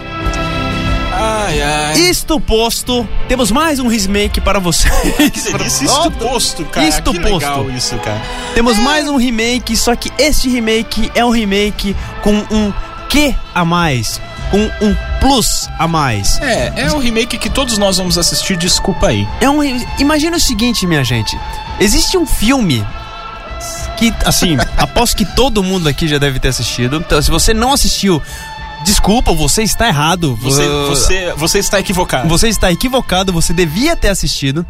[1.64, 1.98] Ai.
[1.98, 4.92] Isto posto, temos mais um remake para vocês.
[5.32, 6.86] Que delícia, isto posto, cara.
[6.86, 7.34] Isto que posto.
[7.34, 8.20] legal isso, cara.
[8.54, 12.72] Temos mais um remake, só que este remake é um remake com um
[13.08, 16.38] Q a mais, com um plus a mais.
[16.42, 19.26] É, é o remake que todos nós vamos assistir, desculpa aí.
[19.40, 19.62] É um,
[19.98, 21.38] imagina o seguinte, minha gente.
[21.80, 22.84] Existe um filme
[23.96, 26.96] que, assim, aposto que todo mundo aqui já deve ter assistido.
[26.96, 28.20] Então, se você não assistiu,
[28.84, 30.36] desculpa, você está errado.
[30.36, 32.28] Você, você, você está equivocado.
[32.28, 34.64] Você está equivocado, você devia ter assistido.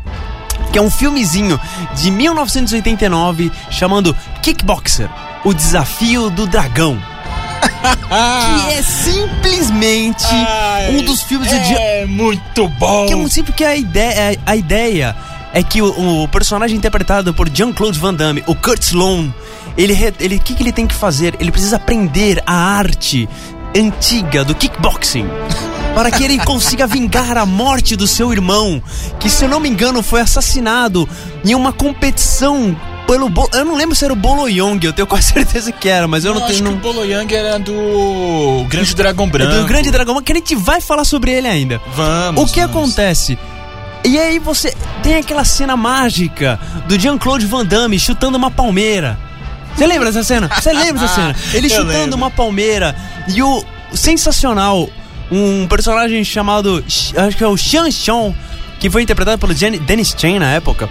[0.72, 1.61] Que é um filmezinho
[1.96, 5.11] de 1989 chamando Kickboxer.
[5.44, 6.98] O Desafio do Dragão.
[8.64, 13.07] que é simplesmente Ai, um dos filmes de É muito bom.
[13.07, 15.16] que é um simples que a ideia, a ideia
[15.53, 19.33] é que o, o personagem interpretado por Jean-Claude Van Damme, o Kurt Sloan,
[19.77, 21.35] ele ele que que ele tem que fazer?
[21.38, 23.29] Ele precisa aprender a arte
[23.76, 25.26] antiga do kickboxing.
[25.94, 28.82] Para que ele consiga vingar a morte do seu irmão,
[29.20, 31.08] que se eu não me engano foi assassinado
[31.44, 35.06] em uma competição pelo Bo- eu não lembro se era o Bolo Young, eu tenho
[35.06, 37.58] quase certeza que era, mas eu não, acho tenho que não, o Bolo Yang era
[37.60, 39.54] do Grande Dragão é Branco.
[39.62, 41.80] do Grande Dragão, que a gente vai falar sobre ele ainda.
[41.94, 42.42] Vamos.
[42.50, 42.76] O que vamos.
[42.92, 43.38] acontece?
[44.04, 46.58] E aí você tem aquela cena mágica
[46.88, 49.18] do Jean-Claude Van Damme chutando uma palmeira.
[49.76, 50.48] Você lembra dessa cena?
[50.48, 51.37] Você lembra dessa cena?
[51.52, 52.16] Ele Eu chutando lembro.
[52.16, 52.94] uma palmeira
[53.28, 54.88] e o sensacional,
[55.30, 58.34] um personagem chamado, acho que é o Xian Xiong,
[58.78, 60.88] que foi interpretado pelo Jen- Dennis Chen na época.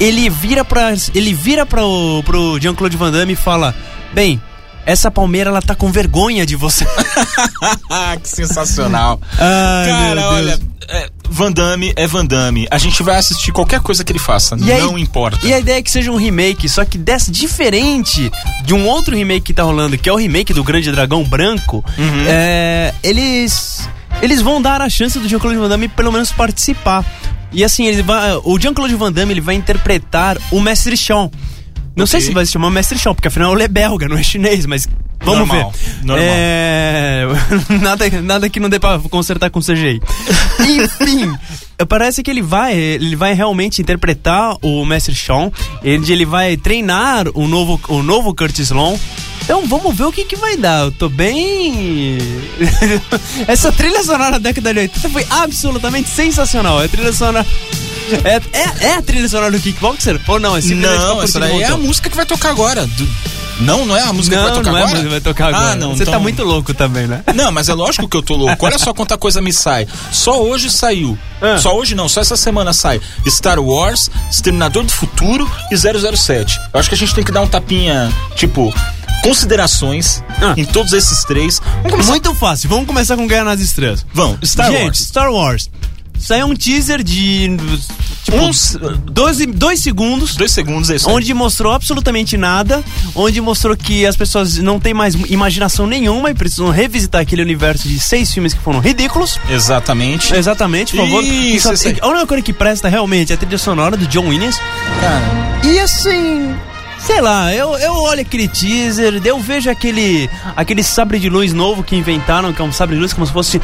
[0.00, 3.74] Ele vira para ele vira pro, pro Jean-Claude Van Damme e fala:
[4.12, 4.38] "Bem,
[4.84, 6.86] essa palmeira ela tá com vergonha de você."
[7.90, 9.18] Ah, que sensacional.
[9.38, 10.34] Ai, Cara, meu Deus.
[10.34, 12.66] olha, é, Van Damme é Van Damme.
[12.70, 15.46] A gente vai assistir qualquer coisa que ele faça, E aí- não importa.
[15.46, 18.30] E a ideia é que seja um remake, só que dessa diferente
[18.64, 21.84] de um outro remake que tá rolando, que é o remake do Grande Dragão Branco,
[21.98, 22.24] Uhum.
[22.26, 23.88] é, eles
[24.22, 27.04] eles vão dar a chance do Jean-Claude Van Damme pelo menos participar.
[27.52, 31.30] E assim, ele vai, o Jean-Claude Van Damme ele vai interpretar o Mestre Chão.
[31.94, 32.28] Não sei Ok.
[32.28, 34.86] se vai se chamar Mestre Chão, porque afinal ele é belga, não é chinês, mas
[35.32, 36.04] vamos Normal, ver.
[36.04, 36.26] normal.
[36.28, 37.26] É,
[37.82, 40.00] nada, nada que não dê pra consertar com CGI.
[40.60, 41.36] Enfim,
[41.88, 45.50] parece que ele vai, ele vai realmente interpretar o Mestre Sean.
[45.82, 48.98] Ele, ele vai treinar o novo, o novo Curtis Long.
[49.46, 50.86] Então vamos ver o que, que vai dar.
[50.86, 52.18] Eu tô bem.
[53.46, 56.82] Essa trilha sonora da década de 80 foi absolutamente sensacional.
[56.82, 57.46] É a trilha sonora.
[58.24, 60.20] É, é, é a trilha sonora do Kickboxer?
[60.26, 60.56] Ou não?
[60.56, 62.84] É simplesmente Não, essa daí é a música que vai tocar agora.
[62.88, 63.08] Do-
[63.60, 64.90] Não, não é a música que vai Não, tocar não é a agora?
[65.00, 65.70] música que vai tocar agora.
[65.72, 65.94] Ah, não.
[65.96, 66.14] Você então...
[66.14, 67.22] tá muito louco também, né?
[67.32, 68.66] Não, mas é lógico que eu tô louco.
[68.66, 69.86] Olha só quanta coisa me sai.
[70.10, 71.16] Só hoje saiu.
[71.40, 71.56] Ah.
[71.58, 76.60] Só hoje não, só essa semana sai Star Wars, Exterminador do Futuro e 007.
[76.74, 78.72] Eu acho que a gente tem que dar um tapinha, tipo,
[79.26, 80.54] considerações Ah.
[80.56, 81.60] em todos esses três.
[82.06, 82.68] Muito fácil.
[82.68, 84.04] Vamos começar com Guerra nas Estrelas.
[84.12, 84.98] Vamos, Star Gente, Wars.
[84.98, 85.70] Star Wars.
[86.18, 87.56] Saiu um teaser de.
[88.24, 90.34] Tipo, Uns- dois, dois segundos.
[90.34, 91.14] Dois segundos, é isso aí.
[91.14, 92.82] Onde mostrou absolutamente nada,
[93.14, 97.86] onde mostrou que as pessoas não têm mais imaginação nenhuma e precisam revisitar aquele universo
[97.86, 99.38] de seis filmes que foram ridículos.
[99.50, 100.34] Exatamente.
[100.34, 101.22] Exatamente, por favor.
[101.22, 101.96] Isso, só- isso aí.
[102.00, 104.58] a única coisa que presta realmente é a trilha sonora do John Williams.
[105.00, 106.54] Cara, E assim,
[107.06, 111.84] sei lá, eu, eu olho aquele teaser, eu vejo aquele, aquele sabre de luz novo
[111.84, 113.60] que inventaram, que é um sabre de luz como se fosse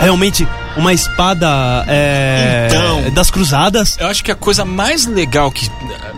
[0.00, 3.10] realmente uma espada é, Então.
[3.12, 3.96] das cruzadas.
[4.00, 5.68] eu acho que a coisa mais legal que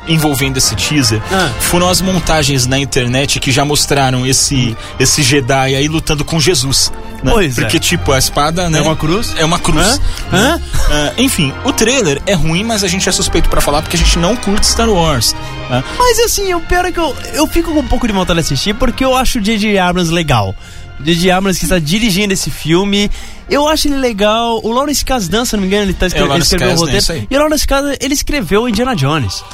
[0.08, 1.50] envolvendo esse teaser Ah.
[1.60, 6.92] foram as montagens na internet que já mostraram esse esse Jedi aí lutando com Jesus.
[7.22, 7.30] Né?
[7.30, 7.60] Pois é.
[7.62, 8.78] Porque, tipo, a espada, né?
[8.78, 9.32] É uma cruz?
[9.38, 10.00] É uma cruz.
[10.32, 10.56] Hã?
[10.56, 10.62] né?
[10.90, 13.98] Ah, enfim, o trailer é ruim, mas a gente é suspeito pra falar porque a
[13.98, 15.34] gente não curte Star Wars.
[15.70, 15.82] né?
[15.96, 18.44] Mas assim, o pior é que eu, eu fico com um pouco de vontade de
[18.44, 19.78] assistir porque eu acho o J.J.
[19.78, 20.52] Abrams legal.
[20.98, 21.30] O J.J.
[21.30, 23.08] Abrams que está dirigindo esse filme,
[23.52, 24.60] eu acho ele legal.
[24.62, 26.80] O Lawrence Kasdan, se não me engano, ele, tá escre- É, o escreveu o Kasdan,
[26.80, 26.98] roteiro.
[26.98, 27.26] isso aí.
[27.30, 29.44] E o Lawrence Kasdan, ele escreveu Indiana Jones.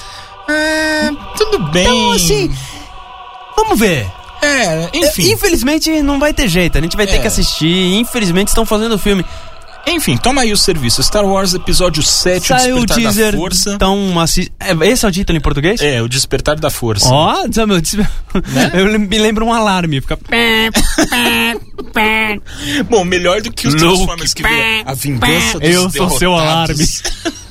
[0.48, 1.82] É, tudo bem.
[1.84, 2.50] Então, assim,
[3.56, 4.06] vamos ver.
[4.40, 5.32] É, enfim.
[5.32, 7.18] Infelizmente não vai ter jeito, a gente vai ter É.
[7.18, 7.94] que assistir.
[7.98, 9.24] Infelizmente estão fazendo o filme.
[9.90, 11.02] Enfim, toma aí o serviço.
[11.02, 13.32] Star Wars Episódio 7, Saiu o Despertar teaser.
[13.32, 13.70] da Força.
[13.74, 14.52] Então, assi...
[14.60, 15.80] é, esse é o título em português?
[15.80, 17.08] É, o Despertar da Força.
[17.08, 18.06] Ó, oh, meu, des- Né?
[18.74, 20.00] eu lem- me lembro um alarme.
[20.00, 20.18] Fica.
[22.88, 23.86] Bom, melhor do que os Luke.
[23.86, 27.02] Transformers que vê a vingança dos Eu sou seu derrotados.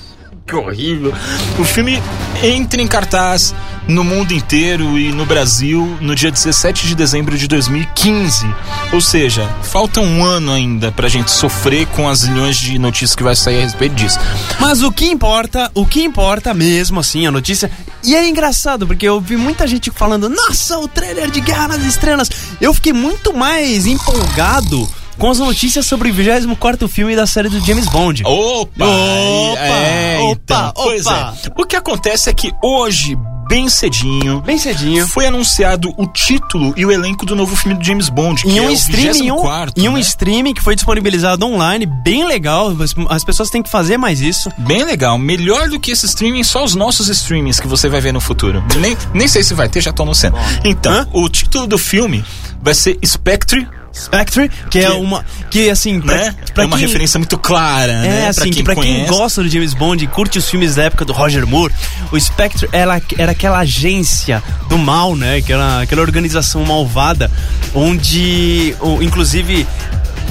[0.47, 1.13] que horrível.
[1.59, 2.01] O filme
[2.41, 3.53] entra em cartaz
[3.85, 8.47] no mundo inteiro e no Brasil no dia 17 de dezembro de 2015.
[8.93, 13.23] Ou seja, falta um ano ainda pra gente sofrer com as milhões de notícias que
[13.23, 14.17] vai sair a respeito disso.
[14.57, 17.69] Mas o que importa, o que importa mesmo, assim, a notícia.
[18.01, 21.83] E é engraçado, porque eu vi muita gente falando, nossa, o trailer de Guerra nas
[21.83, 22.29] Estrelas.
[22.61, 27.59] Eu fiquei muito mais empolgado com as notícias sobre o 24 filme da série do
[27.65, 28.23] James Bond.
[28.25, 28.85] Opa!
[28.85, 29.59] Opa!
[29.59, 30.31] é, Opa!
[30.31, 31.33] então, pois Opa!
[31.45, 31.51] é.
[31.61, 35.07] O que acontece é que hoje, bem cedinho, Bem cedinho.
[35.07, 38.61] foi anunciado o título e o elenco do novo filme do James Bond, Em é
[38.61, 39.99] um stream, em um, 24º, em um né?
[40.01, 42.69] stream que foi disponibilizado online, bem legal.
[42.81, 44.49] As, as pessoas têm que fazer mais isso.
[44.59, 48.11] Bem legal, melhor do que esse streaming, só os nossos streamings que você vai ver
[48.13, 48.63] no futuro.
[48.79, 50.37] Nem, nem sei se vai ter, já tô anunciando.
[50.63, 51.07] Então, Hã?
[51.13, 52.23] o título do filme
[52.61, 55.25] vai ser Spectre Spectre, que, é uma.
[55.49, 56.35] Que assim, pra, Né?
[56.53, 58.27] pra é uma quem- referência muito clara, É, né?
[58.27, 61.13] assim, que pra quem gosta do James Bond e curte os filmes da época do
[61.13, 61.73] Roger Moore,
[62.11, 65.37] o Spectre ela, era aquela agência do mal, né?
[65.37, 67.31] Aquela, aquela organização malvada,
[67.73, 69.65] onde, inclusive,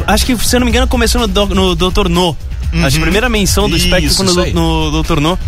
[0.06, 2.08] acho que, se eu não me engano, começou no, Do- no Dr.
[2.08, 2.36] No.
[2.82, 4.34] Acho que a primeira menção do Spectre Uhum.
[4.34, 5.20] Foi no, no Dr.
[5.20, 5.38] No,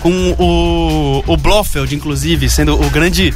[0.00, 3.32] com o, o Blofeld, inclusive, sendo o grande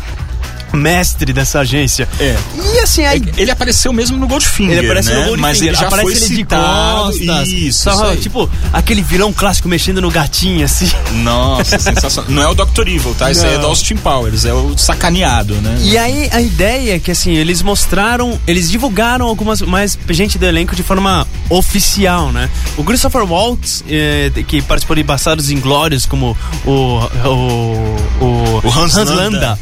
[0.72, 2.08] mestre dessa agência.
[2.20, 2.36] É.
[2.74, 5.14] E assim, aí Ele apareceu mesmo no Goldfinger, ele aparece né?
[5.14, 7.02] no Goldfinger, Mas ele já aparece foi ele de citado.
[7.02, 7.48] costas.
[7.48, 10.90] Isso, tipo, aquele vilão clássico mexendo no gatinho, assim.
[11.22, 12.30] Nossa, sensacional.
[12.30, 12.88] Não é o Dr.
[12.88, 13.30] Evil, tá?
[13.30, 13.66] Isso aí é do.
[13.66, 15.78] Austin Powers, é o sacaneado, né?
[15.82, 20.46] E aí a ideia é que assim, eles mostraram, eles divulgaram algumas mais gente do
[20.46, 22.48] elenco de forma oficial, né?
[22.76, 28.94] O Christopher Waltz, eh, que participou de Bastardos Inglórios, como o, o, o, O Hans
[28.94, 29.58] Landa.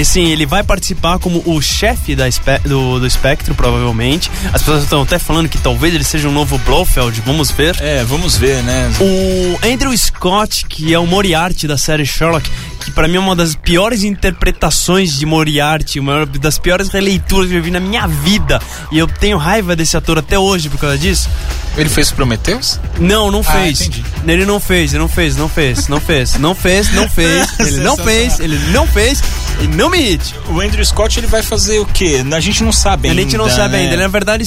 [0.00, 2.24] Assim, ele vai participar como o chefe da
[2.64, 4.30] do, do Espectro, provavelmente.
[4.52, 7.76] As pessoas estão até falando que talvez ele seja um novo Blofeld, vamos ver.
[7.80, 8.90] É, vamos ver, né?
[9.00, 12.48] O Andrew Scott, que é o Moriarty da série Sherlock,
[12.84, 17.56] que pra mim é uma das piores interpretações de Moriarty, uma das piores releituras que
[17.56, 18.60] eu vi na minha vida.
[18.92, 21.28] E eu tenho raiva desse ator até hoje por causa disso.
[21.76, 22.80] Ele fez Prometheus?
[22.98, 23.80] Não, não Ah, fez.
[23.82, 24.04] entendi.
[24.26, 27.76] ele não fez, ele não fez, não fez, não fez, não fez, não fez, ele
[27.80, 29.22] não fez, ele não fez,
[29.60, 30.18] e não me.
[30.48, 32.24] O Andrew Scott, ele vai fazer o quê?
[32.34, 33.22] A gente não sabe A ainda.
[33.22, 33.80] gente não sabe né?
[33.80, 33.94] ainda.
[33.94, 34.44] Ele, na verdade,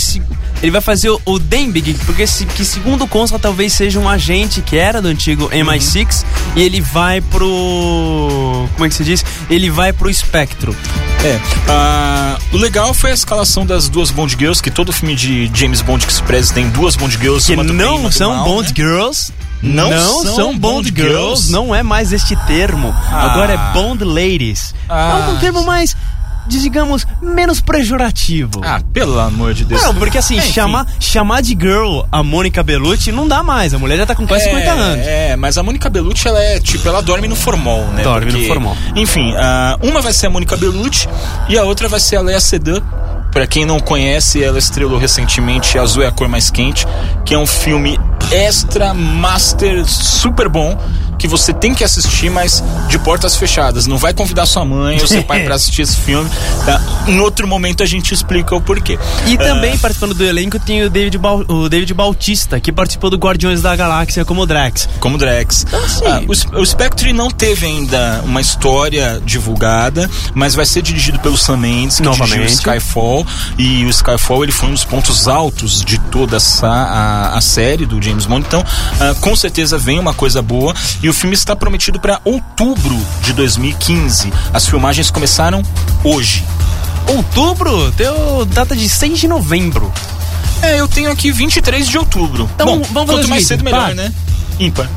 [0.61, 2.25] ele vai fazer o, Dembig, porque
[2.55, 6.23] que segundo consta, talvez seja um agente que era do antigo MI6
[6.55, 8.67] e ele vai pro.
[8.73, 9.25] Como é que se diz?
[9.49, 10.75] Ele vai pro espectro.
[11.23, 11.39] É.
[11.67, 15.81] ah, o legal foi a escalação das duas Bond Girls, que todo filme de James
[15.81, 17.45] Bond que se preze tem duas Bond Girls.
[17.45, 18.73] Que não são mal, Bond né?
[18.75, 19.31] Girls.
[19.61, 21.17] Não Não, são são, Bond, Bond Girls.
[21.17, 21.51] Girls.
[21.51, 22.93] Não é mais este termo.
[23.11, 23.25] Ah.
[23.31, 24.73] Agora é Bond Ladies.
[24.89, 25.27] Ah.
[25.27, 25.95] É um termo mais,
[26.47, 28.61] digamos, menos pejorativo.
[28.63, 29.83] Ah, pelo amor de Deus.
[29.83, 33.73] Não, porque assim, É, chamar, chamar de girl a Mônica Bellucci não dá mais.
[33.73, 35.05] A mulher já tá com quase 50 anos.
[35.05, 38.01] É, mas a Mônica Bellucci, ela é, tipo, ela dorme no formol, né?
[38.03, 38.75] Dorme no formol.
[38.95, 41.07] Enfim, ah, uma vai ser a Mônica Bellucci
[41.49, 42.81] e a outra vai ser a Lea Sedan.
[43.31, 46.85] Pra quem não conhece, ela estrelou recentemente Azul é a Cor Mais Quente,
[47.25, 47.97] que é um filme
[48.31, 50.77] extra, master, super bom,
[51.21, 53.85] que você tem que assistir, mas de portas fechadas.
[53.85, 56.29] Não vai convidar sua mãe ou seu pai pra assistir esse filme.
[56.65, 56.81] tá?
[57.07, 58.97] Em outro momento a gente explica o porquê.
[59.27, 63.17] E também participando do elenco tem o David, Bau- o David Bautista, que participou do
[63.17, 64.89] Guardiões da Galáxia como Drax.
[64.99, 65.65] Como Drex.
[65.71, 66.21] assim- Ah,
[66.55, 71.57] o, o Spectre não teve ainda uma história divulgada, mas vai ser dirigido pelo Sam
[71.57, 72.31] Mendes, que Novamente.
[72.33, 73.25] dirigiu Skyfall.
[73.57, 77.85] E o Skyfall ele foi um dos pontos altos de toda essa, a, a série
[77.85, 78.45] do James Bond.
[78.47, 78.63] Então,
[78.99, 80.73] ah, com certeza vem uma coisa boa.
[81.03, 84.31] E o filme está prometido para outubro de 2015.
[84.53, 85.61] As filmagens começaram
[86.05, 86.43] hoje.
[87.05, 87.91] Outubro?
[87.91, 89.91] Teu data de 6 de novembro.
[90.61, 92.49] É, eu tenho aqui 23 de outubro.
[92.55, 94.11] Então, Bom, vamos fazer quanto mais cedo, melhor, né?
[94.57, 94.89] Ímpar.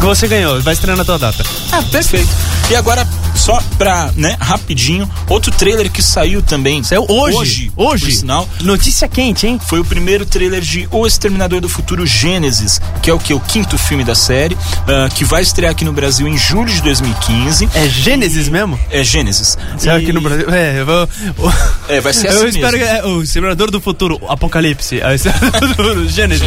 [0.00, 1.42] Você ganhou, vai estrear na tua data.
[1.72, 2.28] Ah, perfeito.
[2.70, 6.82] E agora, só pra, né, rapidinho, outro trailer que saiu também.
[6.82, 7.36] Saiu hoje.
[7.36, 7.72] Hoje.
[7.76, 8.12] Hoje.
[8.16, 8.48] Sinal.
[8.62, 9.60] Notícia quente, hein?
[9.68, 13.34] Foi o primeiro trailer de O Exterminador do Futuro Gênesis, que é o que?
[13.34, 14.56] O quinto filme da série,
[14.88, 17.68] ah, que vai estrear aqui no Brasil em julho de 2015.
[17.74, 18.78] É Gênesis mesmo?
[18.90, 19.56] É Gênesis.
[19.78, 20.48] Será E- que no Brasil?
[20.50, 21.08] É, eu vou.
[21.88, 22.92] É, vai ser eu assim espero mesmo.
[22.92, 22.98] que.
[22.98, 25.00] É, o Simulador do Futuro, Apocalipse.
[25.00, 26.42] É o Simulador do Futuro, Gênesis.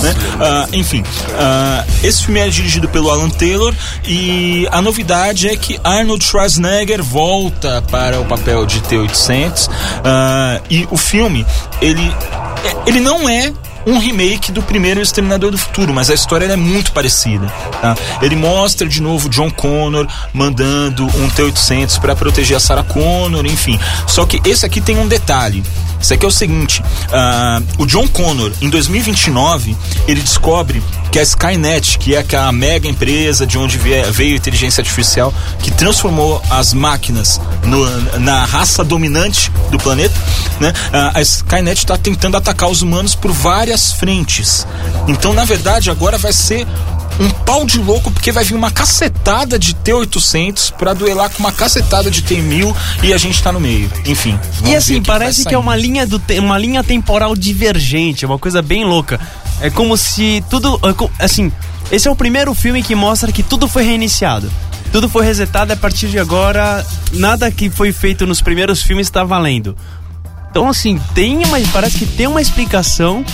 [0.00, 0.14] né?
[0.40, 1.02] Ah, enfim,
[1.36, 3.74] ah, esse filme é dirigido pelo Alan Taylor
[4.06, 9.68] e a novidade é que Arnold Schwarzenegger volta para o papel de T-800
[10.04, 11.44] ah, e o filme,
[11.80, 12.02] ele,
[12.64, 13.52] é- ele não é
[13.86, 17.46] um remake do primeiro Exterminador do Futuro, mas a história é muito parecida.
[17.80, 17.96] tá?
[18.22, 23.78] Ele mostra de novo John Connor mandando um T-800 para proteger a Sarah Connor, enfim.
[24.06, 25.62] Só que esse aqui tem um detalhe.
[26.00, 29.76] Isso aqui é o seguinte: ah, o John Connor, em 2029,
[30.08, 34.80] ele descobre que a Skynet, que é aquela mega empresa de onde veio a inteligência
[34.80, 40.14] artificial, que transformou as máquinas no- na raça dominante do planeta,
[40.58, 40.72] né?
[40.90, 44.66] Ah, a Skynet está tentando atacar os humanos por várias frentes.
[45.08, 46.66] Então, na verdade, agora vai ser
[47.18, 51.52] um pau de louco, porque vai vir uma cacetada de T-800 pra duelar com uma
[51.52, 53.90] cacetada de T-1000 e a gente tá no meio.
[54.06, 54.38] Enfim.
[54.64, 55.54] E assim, que parece que sair.
[55.54, 59.20] é uma linha, do uma linha temporal divergente, é uma coisa bem louca.
[59.60, 60.80] É como se tudo.
[61.18, 61.52] é Assim,
[61.92, 64.50] esse é o primeiro filme que mostra que tudo foi reiniciado.
[64.90, 69.22] Tudo foi resetado a partir de agora, nada que foi feito nos primeiros filmes está
[69.22, 69.76] valendo.
[70.50, 73.24] Então, assim, tem uma, parece que tem uma explicação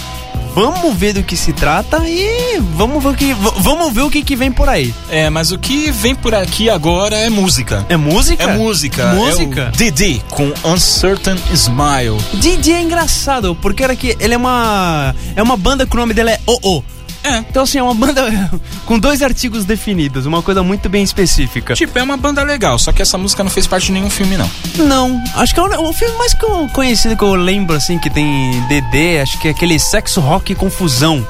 [0.56, 4.22] vamos ver do que se trata e vamos ver o que, vamos ver o que,
[4.22, 4.94] que vem por aí.
[5.10, 7.84] É, mas o que vem por aqui agora é música.
[7.90, 8.42] É música?
[8.42, 9.12] É música.
[9.12, 9.62] Música?
[9.64, 12.16] É o Didi com Uncertain Smile.
[12.34, 16.14] Didi é engraçado, porque era que ele é uma é uma banda que o nome
[16.14, 16.82] dela é OO.
[17.26, 17.38] É.
[17.38, 18.22] Então, assim, é uma banda
[18.86, 21.74] com dois artigos definidos, uma coisa muito bem específica.
[21.74, 24.36] Tipo, é uma banda legal, só que essa música não fez parte de nenhum filme,
[24.36, 24.50] não.
[24.76, 26.34] Não, acho que é o, o filme mais
[26.72, 30.54] conhecido que eu lembro, assim, que tem DD, acho que é aquele Sexo, Rock e
[30.54, 31.26] Confusão.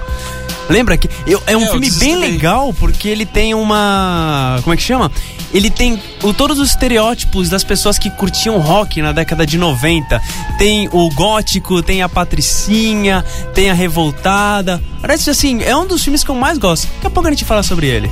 [0.68, 4.58] Lembra que eu, é um é, filme bem legal porque ele tem uma.
[4.62, 5.10] Como é que chama?
[5.54, 10.20] Ele tem o, todos os estereótipos das pessoas que curtiam rock na década de 90.
[10.58, 14.82] Tem o gótico, tem a patricinha, tem a revoltada.
[15.00, 16.88] Parece assim, é um dos filmes que eu mais gosto.
[16.94, 18.10] Daqui a pouco a gente fala sobre ele.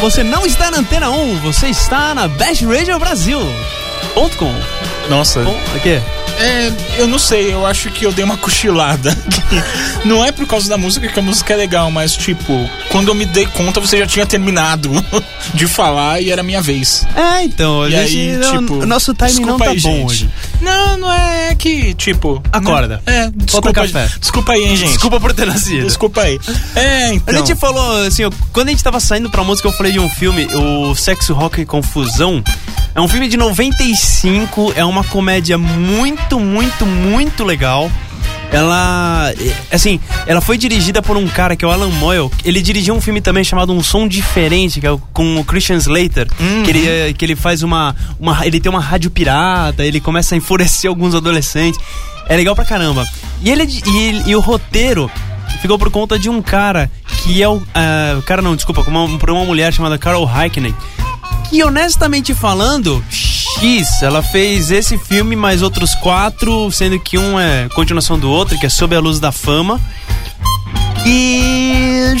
[0.00, 2.64] Você não está na Antena 1, você está na Best
[5.08, 5.42] Nossa.
[5.42, 6.00] Bom, aqui.
[6.40, 9.16] É, eu não sei, eu acho que eu dei uma cochilada.
[10.04, 13.14] não é por causa da música que a música é legal, mas tipo, quando eu
[13.14, 14.90] me dei conta, você já tinha terminado
[15.52, 17.06] de falar e era minha vez.
[17.16, 20.04] É, então, a e gente, aí, não, tipo, nosso timing não tá aí, bom gente.
[20.06, 20.30] hoje.
[20.60, 22.42] Não, não é que, tipo.
[22.52, 23.02] Acorda.
[23.06, 24.08] Não, é, desculpa, café.
[24.20, 24.92] Desculpa aí, hein, gente.
[24.92, 25.84] Desculpa por ter nascido.
[25.84, 26.38] Desculpa aí.
[26.74, 27.34] É, então.
[27.34, 30.08] A gente falou, assim, quando a gente tava saindo pra música, eu falei de um
[30.08, 32.42] filme, o Sexo, Rock e Confusão.
[32.94, 37.90] É um filme de 95, é uma comédia muito, muito, muito legal.
[38.50, 39.32] Ela,
[39.70, 42.30] assim, ela foi dirigida por um cara que é o Alan Moyle.
[42.44, 46.26] Ele dirigiu um filme também chamado Um Som Diferente, que é com o Christian Slater,
[46.40, 46.62] uhum.
[46.62, 50.38] que, ele, que ele faz uma, uma, ele tem uma rádio pirata, ele começa a
[50.38, 51.78] enfurecer alguns adolescentes.
[52.28, 53.06] É legal pra caramba.
[53.42, 55.10] E ele e, e o roteiro
[55.60, 56.90] ficou por conta de um cara
[57.22, 60.74] que é o, uh, cara não, desculpa, uma, por uma mulher chamada Carol Heikkinen
[61.48, 67.68] que honestamente falando, X, ela fez esse filme mais outros quatro, sendo que um é
[67.70, 69.80] continuação do outro, que é Sob a Luz da Fama.
[71.06, 72.14] E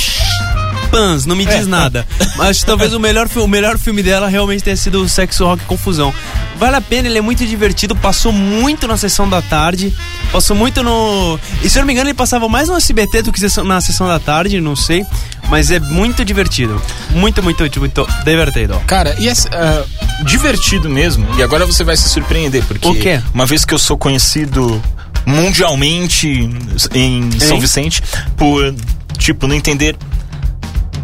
[0.90, 1.64] Pans, não me diz é.
[1.64, 2.06] nada.
[2.36, 6.12] Mas talvez o melhor, o melhor filme dela realmente tenha sido o Sexo Rock Confusão.
[6.58, 9.94] Vale a pena, ele é muito divertido, passou muito na sessão da tarde,
[10.32, 11.38] passou muito no.
[11.62, 14.08] E se eu não me engano, ele passava mais no SBT do que na sessão
[14.08, 15.06] da tarde, não sei.
[15.48, 16.80] Mas é muito divertido.
[17.10, 18.78] Muito, muito, muito, muito divertido.
[18.86, 21.26] Cara, e é uh, divertido mesmo.
[21.38, 23.22] E agora você vai se surpreender, porque o quê?
[23.32, 24.82] uma vez que eu sou conhecido
[25.24, 26.48] mundialmente
[26.94, 27.60] em São?
[27.60, 28.02] Vicente
[28.36, 28.74] por,
[29.18, 29.96] tipo, não entender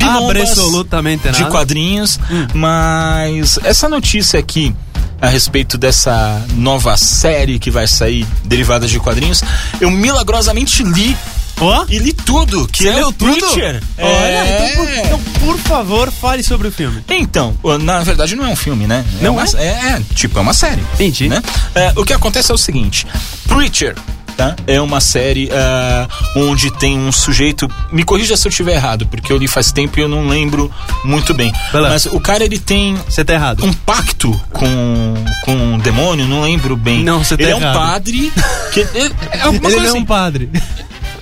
[0.04, 1.36] absolutamente nada.
[1.36, 2.46] de quadrinhos, hum.
[2.54, 4.74] mas essa notícia aqui
[5.20, 9.42] a respeito dessa nova série que vai sair derivada de quadrinhos,
[9.80, 11.16] eu milagrosamente li
[11.60, 11.84] Oh?
[11.88, 13.36] E li tudo, que Você é leu o tudo?
[13.36, 13.80] Preacher.
[13.98, 14.72] Olha, é...
[14.72, 17.04] então, por, então, por favor, fale sobre o filme.
[17.08, 19.04] Então, na verdade não é um filme, né?
[19.20, 19.64] É não uma, é?
[19.64, 20.02] é?
[20.14, 20.82] tipo, é uma série.
[20.94, 21.28] Entendi.
[21.28, 21.40] Né?
[21.74, 23.06] É, o que acontece é o seguinte,
[23.46, 23.94] Preacher
[24.36, 24.56] Tá?
[24.66, 27.70] É uma série uh, onde tem um sujeito.
[27.92, 30.70] Me corrija se eu estiver errado, porque eu li faz tempo e eu não lembro
[31.04, 31.52] muito bem.
[31.72, 32.96] Mas o cara ele tem.
[33.08, 33.64] Você tá errado.
[33.64, 35.14] Um pacto com,
[35.44, 37.04] com um demônio, não lembro bem.
[37.04, 37.64] Não, você tá ele errado.
[37.64, 38.32] é um padre.
[38.72, 40.50] Que, ele, é ele não é um padre.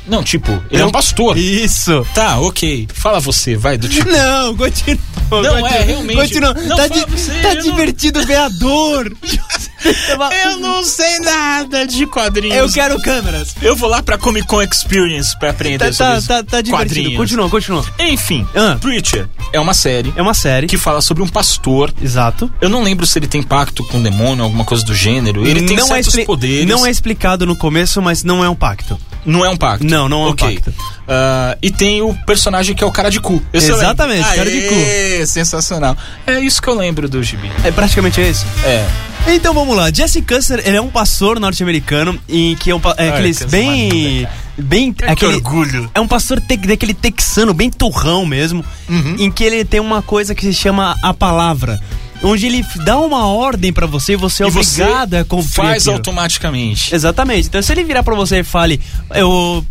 [0.07, 1.37] Não, tipo, ele é um pastor.
[1.39, 2.07] Isso.
[2.15, 2.89] Tá, ok.
[2.93, 4.09] Fala você, vai, do tipo.
[4.09, 4.99] Não, continua.
[5.31, 6.17] Não, continua, é, realmente.
[6.17, 6.55] Continua.
[6.55, 8.27] Não, tá, di você, tá divertido não...
[8.27, 9.17] ver a dor.
[10.45, 12.57] eu não sei nada de quadrinhos.
[12.57, 13.55] Eu quero câmeras.
[13.63, 16.77] Eu vou lá pra Comic Con Experience pra aprender tá, sobre tá, tá, tá divertido.
[16.77, 17.17] quadrinhos.
[17.17, 17.85] Continua, continua.
[17.99, 18.77] Enfim, ah.
[18.81, 20.13] Preacher é uma série.
[20.17, 20.67] É uma série.
[20.67, 21.93] Que fala sobre um pastor.
[22.03, 22.53] Exato.
[22.61, 25.47] Eu não lembro se ele tem pacto com o demônio, alguma coisa do gênero.
[25.47, 26.67] Ele tem não é certos é poderes.
[26.67, 28.99] Não é explicado no começo, mas não é um pacto.
[29.25, 29.85] Não é um pacto.
[29.85, 30.49] Não, não é okay.
[30.49, 30.71] um pacto.
[30.71, 33.43] Uh, e tem o personagem que é o cara de cu.
[33.53, 35.27] Exatamente, Aê, cara de cu.
[35.27, 35.97] Sensacional.
[36.27, 37.51] É isso que eu lembro do gibi.
[37.65, 38.47] É praticamente isso?
[38.65, 38.87] É.
[39.29, 39.91] Então vamos lá.
[39.93, 44.27] Jesse Custer, ele é um pastor norte-americano em que é, um, é aqueles bem
[44.59, 45.91] bem que aquele orgulho.
[45.95, 49.17] É um pastor te, daquele texano, bem turrão mesmo, uhum.
[49.19, 51.81] em que ele tem uma coisa que se chama a palavra
[52.23, 55.53] onde ele dá uma ordem para você você é e obrigado você a cumprir.
[55.53, 55.97] Faz aquilo.
[55.97, 56.95] automaticamente.
[56.95, 57.49] Exatamente.
[57.49, 58.81] Então se ele virar para você e fale,
[59.15, 59.65] eu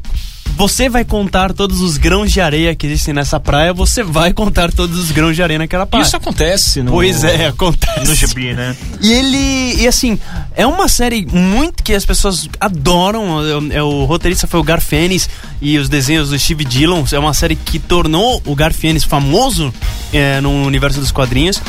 [0.55, 4.71] você vai contar todos os grãos de areia que existem nessa praia, você vai contar
[4.71, 6.03] todos os grãos de areia naquela praia.
[6.03, 8.05] Isso acontece no Pois é, acontece.
[8.05, 8.75] No gibi, né?
[9.01, 10.19] E ele, e assim,
[10.55, 13.41] é uma série muito que as pessoas adoram.
[13.71, 15.29] É, é o roteirista foi o Garfienes
[15.61, 17.03] e os desenhos do Steve Dillon.
[17.11, 19.73] É uma série que tornou o Garfienes famoso
[20.13, 21.61] é, no universo dos quadrinhos.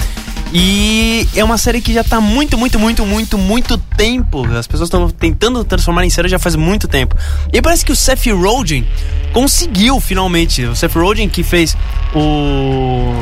[0.55, 4.45] E é uma série que já tá muito, muito, muito, muito, muito tempo.
[4.55, 7.17] As pessoas estão tentando transformar em série já faz muito tempo.
[7.53, 8.87] E parece que o Seth Rogen
[9.33, 10.65] conseguiu finalmente.
[10.65, 11.75] O Seth Rogen que fez
[12.15, 13.15] o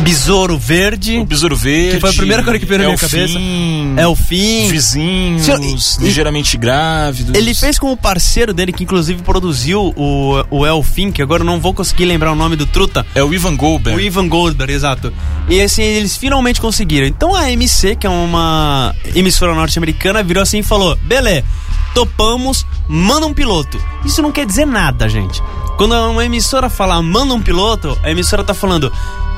[0.00, 1.18] Besouro Verde.
[1.18, 1.94] O Besouro Verde.
[1.94, 3.38] Que foi a primeira coisa que veio na minha cabeça.
[3.96, 4.68] É o fim.
[4.68, 5.60] Vizinhos, Senhor,
[6.00, 7.34] ligeiramente grávidos.
[7.34, 11.46] Ele fez com o parceiro dele, que inclusive produziu o, o Elfim, que agora eu
[11.46, 13.06] não vou conseguir lembrar o nome do truta.
[13.14, 13.98] É o Ivan Goldberg.
[13.98, 15.12] O Ivan Goldberg, exato.
[15.48, 17.06] E assim, eles finalmente conseguiram.
[17.06, 21.44] Então a MC, que é uma emissora norte-americana, virou assim e falou: Beleza,
[21.94, 23.80] topamos, manda um piloto.
[24.04, 25.40] Isso não quer dizer nada, gente.
[25.76, 28.92] Quando uma emissora fala manda um piloto, a emissora tá falando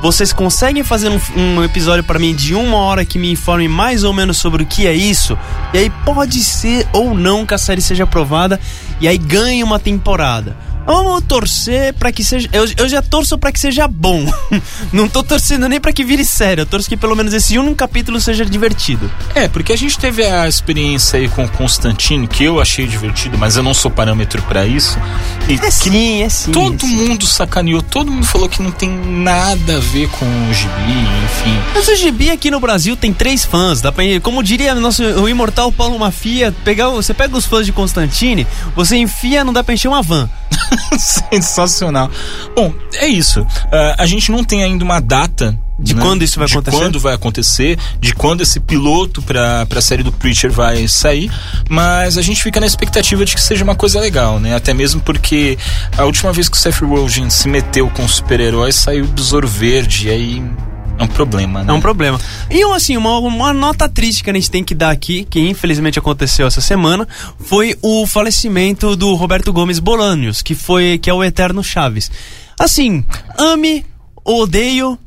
[0.05, 4.05] vocês conseguem fazer um, um episódio para mim de uma hora que me informe mais
[4.05, 5.39] ou menos sobre o que é isso?
[5.73, 8.61] E aí pode ser ou não que a série seja aprovada
[9.01, 10.55] e aí ganhe uma temporada.
[10.87, 12.49] Vamos torcer para que seja.
[12.53, 14.25] Eu, eu já torço para que seja bom.
[14.93, 16.63] Não tô torcendo nem para que vire sério.
[16.63, 19.11] Eu torço que pelo menos esse um capítulo seja divertido.
[19.35, 23.57] É, porque a gente teve a experiência aí com Constantine, que eu achei divertido, mas
[23.57, 24.99] eu não sou parâmetro para isso.
[25.49, 26.53] E é sim, é sim.
[26.53, 27.09] Todo é sim.
[27.09, 31.59] mundo sacaneou, todo mundo falou que não tem nada a ver com o gibi, enfim.
[31.75, 33.81] Mas o gibi aqui no Brasil tem três fãs.
[33.81, 37.73] Dá pra, como diria nosso, o imortal Paulo Mafia, pegar, você pega os fãs de
[37.73, 40.29] Constantine, você enfia, não dá pra encher uma van.
[40.99, 42.11] Sensacional.
[42.55, 43.41] Bom, é isso.
[43.41, 43.47] Uh,
[43.99, 46.03] a gente não tem ainda uma data de né?
[46.03, 46.77] quando isso vai de acontecer?
[46.79, 51.31] quando vai acontecer, de quando esse piloto para a série do Preacher vai sair,
[51.69, 54.55] mas a gente fica na expectativa de que seja uma coisa legal, né?
[54.55, 55.59] Até mesmo porque
[55.97, 60.11] a última vez que o Seth Rogen se meteu com super-heróis saiu Besouro Verde, e
[60.11, 60.43] aí
[60.99, 61.73] é um problema, né?
[61.73, 62.21] É um problema.
[62.51, 65.99] E assim, uma, uma nota triste que a gente tem que dar aqui, que infelizmente
[65.99, 67.07] aconteceu essa semana,
[67.39, 72.11] foi o falecimento do Roberto Gomes Bolanios, que foi que é o eterno Chaves.
[72.59, 73.05] Assim,
[73.37, 73.85] ame,
[74.25, 74.99] odeio,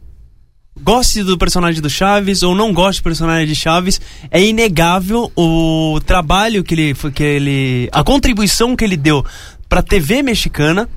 [0.81, 5.99] goste do personagem do Chaves ou não goste do personagem de Chaves, é inegável o
[6.05, 9.25] trabalho que ele, que ele a contribuição que ele deu
[9.69, 10.89] para TV mexicana.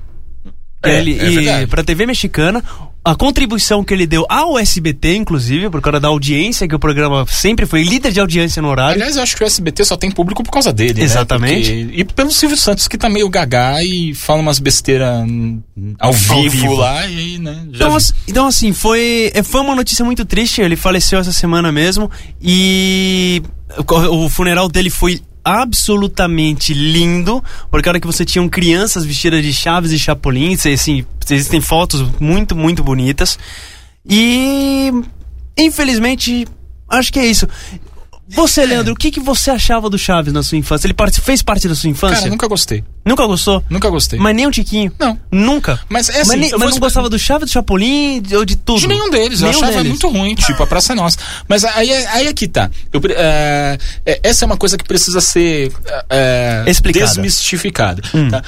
[0.83, 2.63] É, ele, é e para TV mexicana,
[3.03, 7.25] a contribuição que ele deu ao SBT, inclusive, por causa da audiência, que o programa
[7.27, 8.93] sempre foi líder de audiência no horário.
[8.93, 11.73] Aliás, eu acho que o SBT só tem público por causa dele, Exatamente.
[11.73, 11.83] Né?
[11.85, 12.01] Porque...
[12.01, 15.25] E pelo Silvio Santos, que tá meio gagá e fala umas besteiras
[15.99, 17.65] ao vivo, ao vivo lá, e né?
[17.73, 22.09] Então, assim, então, assim, foi, foi uma notícia muito triste, ele faleceu essa semana mesmo,
[22.39, 23.41] e
[23.87, 29.53] o funeral dele foi absolutamente lindo, porque a hora que você tinha crianças vestidas de
[29.53, 33.37] chaves e chapulins, assim, existem fotos muito, muito bonitas.
[34.07, 34.91] E
[35.57, 36.47] infelizmente,
[36.89, 37.47] acho que é isso.
[38.33, 40.87] Você, Leandro, o que, que você achava do Chaves na sua infância?
[40.87, 41.19] Ele part...
[41.21, 42.17] fez parte da sua infância?
[42.17, 42.83] Cara, nunca gostei.
[43.05, 43.63] Nunca gostou?
[43.69, 44.19] Nunca gostei.
[44.19, 44.91] Mas nem um tiquinho?
[44.99, 45.19] Não.
[45.31, 45.79] Nunca?
[45.89, 48.79] Mas é assim, Mas, mas não gostava do Chaves, do Chapolin ou de tudo?
[48.79, 49.41] De nenhum deles.
[49.41, 49.89] Nenhum eu achava deles.
[49.89, 51.17] muito ruim, tipo, a Praça é Nossa.
[51.47, 52.69] Mas aí, aí aqui tá.
[52.91, 53.77] Eu, é,
[54.23, 55.71] essa é uma coisa que precisa ser
[56.09, 58.01] é, desmistificada.
[58.13, 58.29] Hum.
[58.29, 58.43] Tá?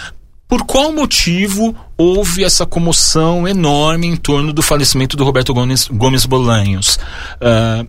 [0.48, 6.28] Por qual motivo houve essa comoção enorme em torno do falecimento do Roberto Gomes, Gomes
[6.28, 7.00] Bolanhos?
[7.42, 7.88] Uh,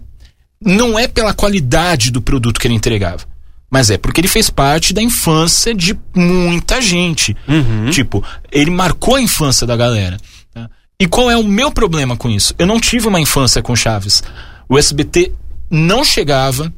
[0.64, 3.24] não é pela qualidade do produto que ele entregava.
[3.70, 7.36] Mas é porque ele fez parte da infância de muita gente.
[7.48, 7.90] Uhum.
[7.90, 10.16] Tipo, ele marcou a infância da galera.
[10.52, 10.70] Tá?
[11.00, 12.54] E qual é o meu problema com isso?
[12.58, 14.22] Eu não tive uma infância com Chaves.
[14.68, 15.32] O SBT
[15.70, 16.72] não chegava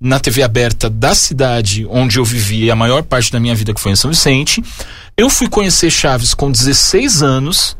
[0.00, 3.80] na TV aberta da cidade onde eu vivi a maior parte da minha vida, que
[3.80, 4.60] foi em São Vicente.
[5.16, 7.76] Eu fui conhecer Chaves com 16 anos.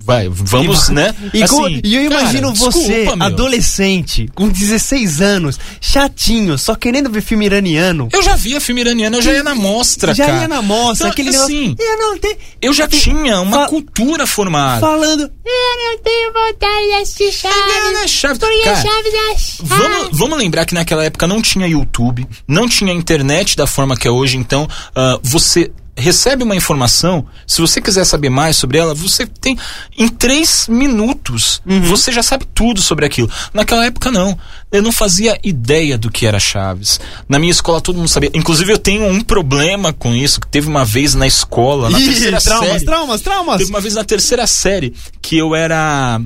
[0.00, 1.14] Vai, vamos, e, né?
[1.34, 7.10] E, assim, e eu imagino cara, você, desculpa, adolescente, com 16 anos, chatinho, só querendo
[7.10, 8.08] ver filme iraniano.
[8.12, 10.36] Eu já via filme iraniano, eu já ia na mostra, já cara.
[10.36, 13.66] Já ia na mostra, então, aquele assim, negócio, eu não tenho, eu já tinha uma
[13.66, 14.80] cultura formada.
[14.80, 18.10] Falando, eu não tenho vontade de assistir Chaves.
[18.10, 18.38] Chaves.
[18.38, 19.56] Cara, Chaves é Chaves.
[19.62, 24.06] Vamos, vamos lembrar que naquela época não tinha YouTube, não tinha internet da forma que
[24.06, 28.94] é hoje, então uh, você recebe uma informação, se você quiser saber mais sobre ela,
[28.94, 29.58] você tem
[29.96, 31.82] em três minutos, uhum.
[31.82, 33.28] você já sabe tudo sobre aquilo.
[33.52, 34.38] Naquela época não,
[34.70, 37.00] eu não fazia ideia do que era Chaves.
[37.28, 38.30] Na minha escola todo mundo sabia.
[38.32, 42.04] Inclusive eu tenho um problema com isso, que teve uma vez na escola, na Ih,
[42.04, 42.84] terceira traumas, série.
[42.84, 46.20] Traumas, traumas, Teve uma vez na terceira série que eu era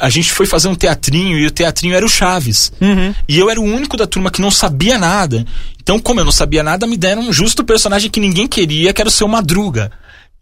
[0.00, 2.72] a gente foi fazer um teatrinho e o teatrinho era o Chaves.
[2.80, 3.14] Uhum.
[3.28, 5.44] E eu era o único da turma que não sabia nada.
[5.88, 9.00] Então, como eu não sabia nada, me deram um justo personagem que ninguém queria, que
[9.00, 9.90] era o seu Madruga.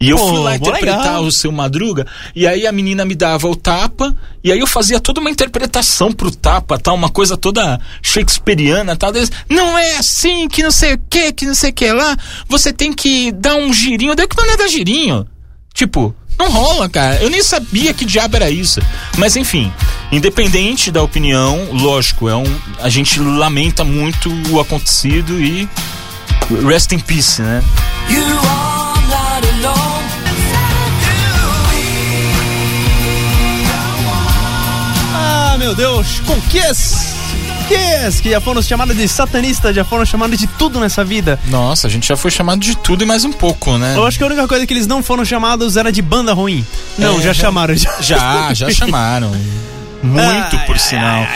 [0.00, 1.22] E eu Pô, fui lá interpretar legal.
[1.22, 4.98] o seu Madruga, e aí a menina me dava o tapa, e aí eu fazia
[4.98, 9.12] toda uma interpretação pro tapa, tal, uma coisa toda shakespeariana, tal.
[9.12, 12.16] Deles, não é assim, que não sei o que, que não sei o que lá,
[12.48, 14.16] você tem que dar um girinho.
[14.16, 15.28] Daí que não é dar girinho.
[15.76, 17.16] Tipo, não rola, cara.
[17.16, 18.80] Eu nem sabia que diabo era isso.
[19.18, 19.70] Mas enfim,
[20.10, 25.68] independente da opinião, lógico, é um, a gente lamenta muito o acontecido e
[26.66, 27.62] rest in peace, né?
[28.08, 29.96] You are not alone.
[35.74, 37.15] Deus, com Kiss!
[37.68, 41.38] Kiss, que já foram chamados de satanista, já foram chamados de tudo nessa vida.
[41.46, 43.94] Nossa, a gente já foi chamado de tudo e mais um pouco, né?
[43.96, 46.64] Eu acho que a única coisa que eles não foram chamados era de banda ruim.
[46.98, 47.74] Não, É, já já- chamaram.
[47.76, 49.32] Já, Já, já chamaram.
[50.02, 51.26] Muito, por sinal.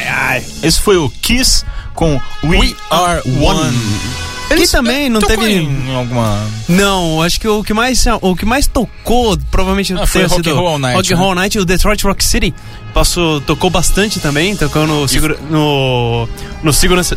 [0.63, 1.65] Esse foi o Kiss
[1.95, 3.77] com We, Are One.
[3.79, 5.53] Que Eles também não teve.
[5.53, 6.47] em alguma.
[6.69, 10.79] Não, acho que o que mais, o que mais tocou, provavelmente Ah, foi Rock Roll
[10.79, 11.17] Night, Rock né?
[11.17, 12.55] Roll Night, o Detroit Rock City.
[12.93, 16.29] Passou, tocou bastante também, tocou no, segura, no,
[16.63, 17.17] no segurança.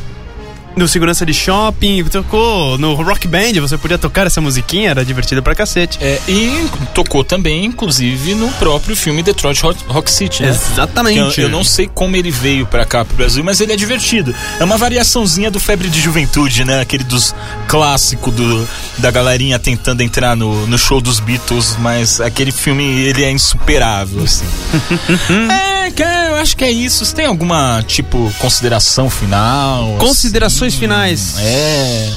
[0.76, 5.42] No segurança de shopping, tocou no Rock Band, você podia tocar essa musiquinha, era divertido
[5.44, 6.00] pra cacete.
[6.02, 10.50] É, e tocou também, inclusive, no próprio filme Detroit Rock, City, né?
[10.50, 11.40] Exatamente.
[11.40, 14.34] Eu, eu não sei como ele veio pra cá, pro Brasil, mas ele é divertido.
[14.60, 16.82] É uma variaçãozinha do Febre de Juventude, né?
[16.82, 17.36] Aquele dos
[17.68, 18.68] clássicos do,
[18.98, 24.24] da galerinha tentando entrar no, no show dos Beatles, mas aquele filme, ele é insuperável,
[24.24, 24.46] assim.
[25.83, 27.06] é, cara, eu acho que é isso.
[27.06, 29.96] Você tem alguma, tipo, consideração final?
[30.00, 30.80] Considerações assim?
[30.80, 31.36] finais.
[31.40, 32.12] É...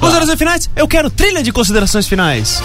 [0.00, 0.70] Considerações finais?
[0.76, 2.62] Eu quero trilha de considerações finais.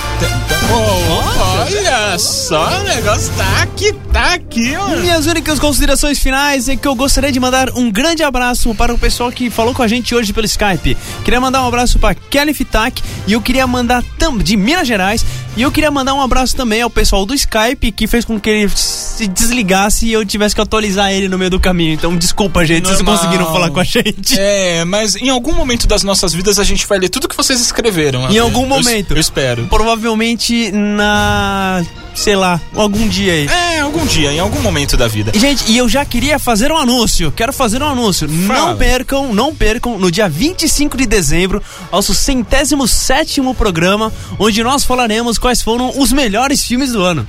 [0.71, 4.75] Oh, olha só, o negócio tá aqui, tá aqui.
[5.01, 8.99] Minhas únicas considerações finais é que eu gostaria de mandar um grande abraço para o
[8.99, 10.95] pessoal que falou com a gente hoje pelo Skype.
[11.25, 15.25] Queria mandar um abraço para Kelly Fitac e eu queria mandar tam- de Minas Gerais
[15.55, 18.49] e eu queria mandar um abraço também ao pessoal do Skype que fez com que
[18.49, 21.93] ele se desligasse e eu tivesse que atualizar ele no meio do caminho.
[21.93, 23.17] Então desculpa, gente, vocês Normal.
[23.17, 24.35] conseguiram falar com a gente.
[24.39, 27.59] É, mas em algum momento das nossas vidas a gente vai ler tudo que vocês
[27.61, 28.29] escreveram.
[28.31, 29.11] Em Eu- algum eu- momento.
[29.11, 29.67] Eu, espero.
[29.67, 31.83] Provavelmente na,
[32.15, 33.47] sei lá, algum dia aí.
[33.47, 35.31] É, algum dia, em algum momento da vida.
[35.35, 37.31] Gente, e eu já queria fazer um anúncio.
[37.31, 38.27] Quero fazer um anúncio.
[38.29, 38.71] Fala.
[38.71, 41.61] Não percam, não percam, no dia 25 de dezembro,
[41.91, 47.27] nosso centésimo sétimo programa, onde nós falaremos quais foram os melhores filmes do ano.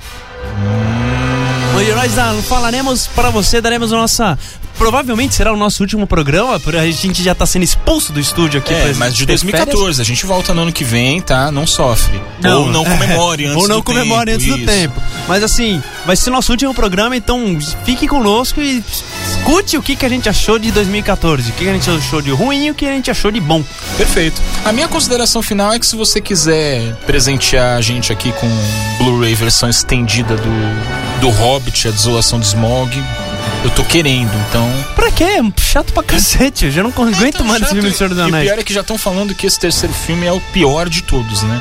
[1.77, 2.13] Onde nós
[2.45, 4.39] falaremos para você, daremos a nossa.
[4.77, 8.59] Provavelmente será o nosso último programa, porque a gente já tá sendo expulso do estúdio
[8.59, 8.73] aqui.
[8.73, 11.51] É, mas de ter 2014, a gente volta no ano que vem, tá?
[11.51, 12.21] Não sofre.
[12.43, 14.65] Ou não comemore antes Ou não do comemore tempo, antes do isso.
[14.65, 15.01] tempo.
[15.27, 18.83] Mas assim, vai ser nosso último programa, então fique conosco e
[19.29, 21.49] escute o que, que a gente achou de 2014.
[21.49, 23.39] O que, que a gente achou de ruim e o que a gente achou de
[23.39, 23.63] bom.
[23.97, 24.41] Perfeito.
[24.63, 28.47] A minha consideração final é que se você quiser presentear a gente aqui com
[28.97, 33.03] Blu-ray versão estendida do, do Hobbit, a desolação de Smog,
[33.63, 34.71] eu tô querendo, então.
[34.95, 35.23] Pra quê?
[35.23, 36.65] É Chato pra cacete.
[36.65, 38.47] Eu já não aguento Então, mais esse filme do Senhor dos E o Anéis.
[38.47, 41.41] pior é que já estão falando que esse terceiro filme é o pior de todos,
[41.41, 41.59] né?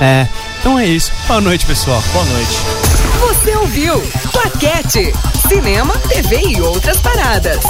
[0.00, 0.26] É.
[0.58, 1.12] Então é isso.
[1.28, 2.02] Boa noite, pessoal.
[2.12, 2.50] Boa noite.
[3.20, 4.02] Você ouviu
[4.32, 5.14] Claquete,
[5.46, 7.60] cinema, TV e outras paradas.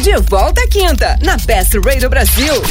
[0.00, 2.62] De volta à quinta, na Best Radio Brasil.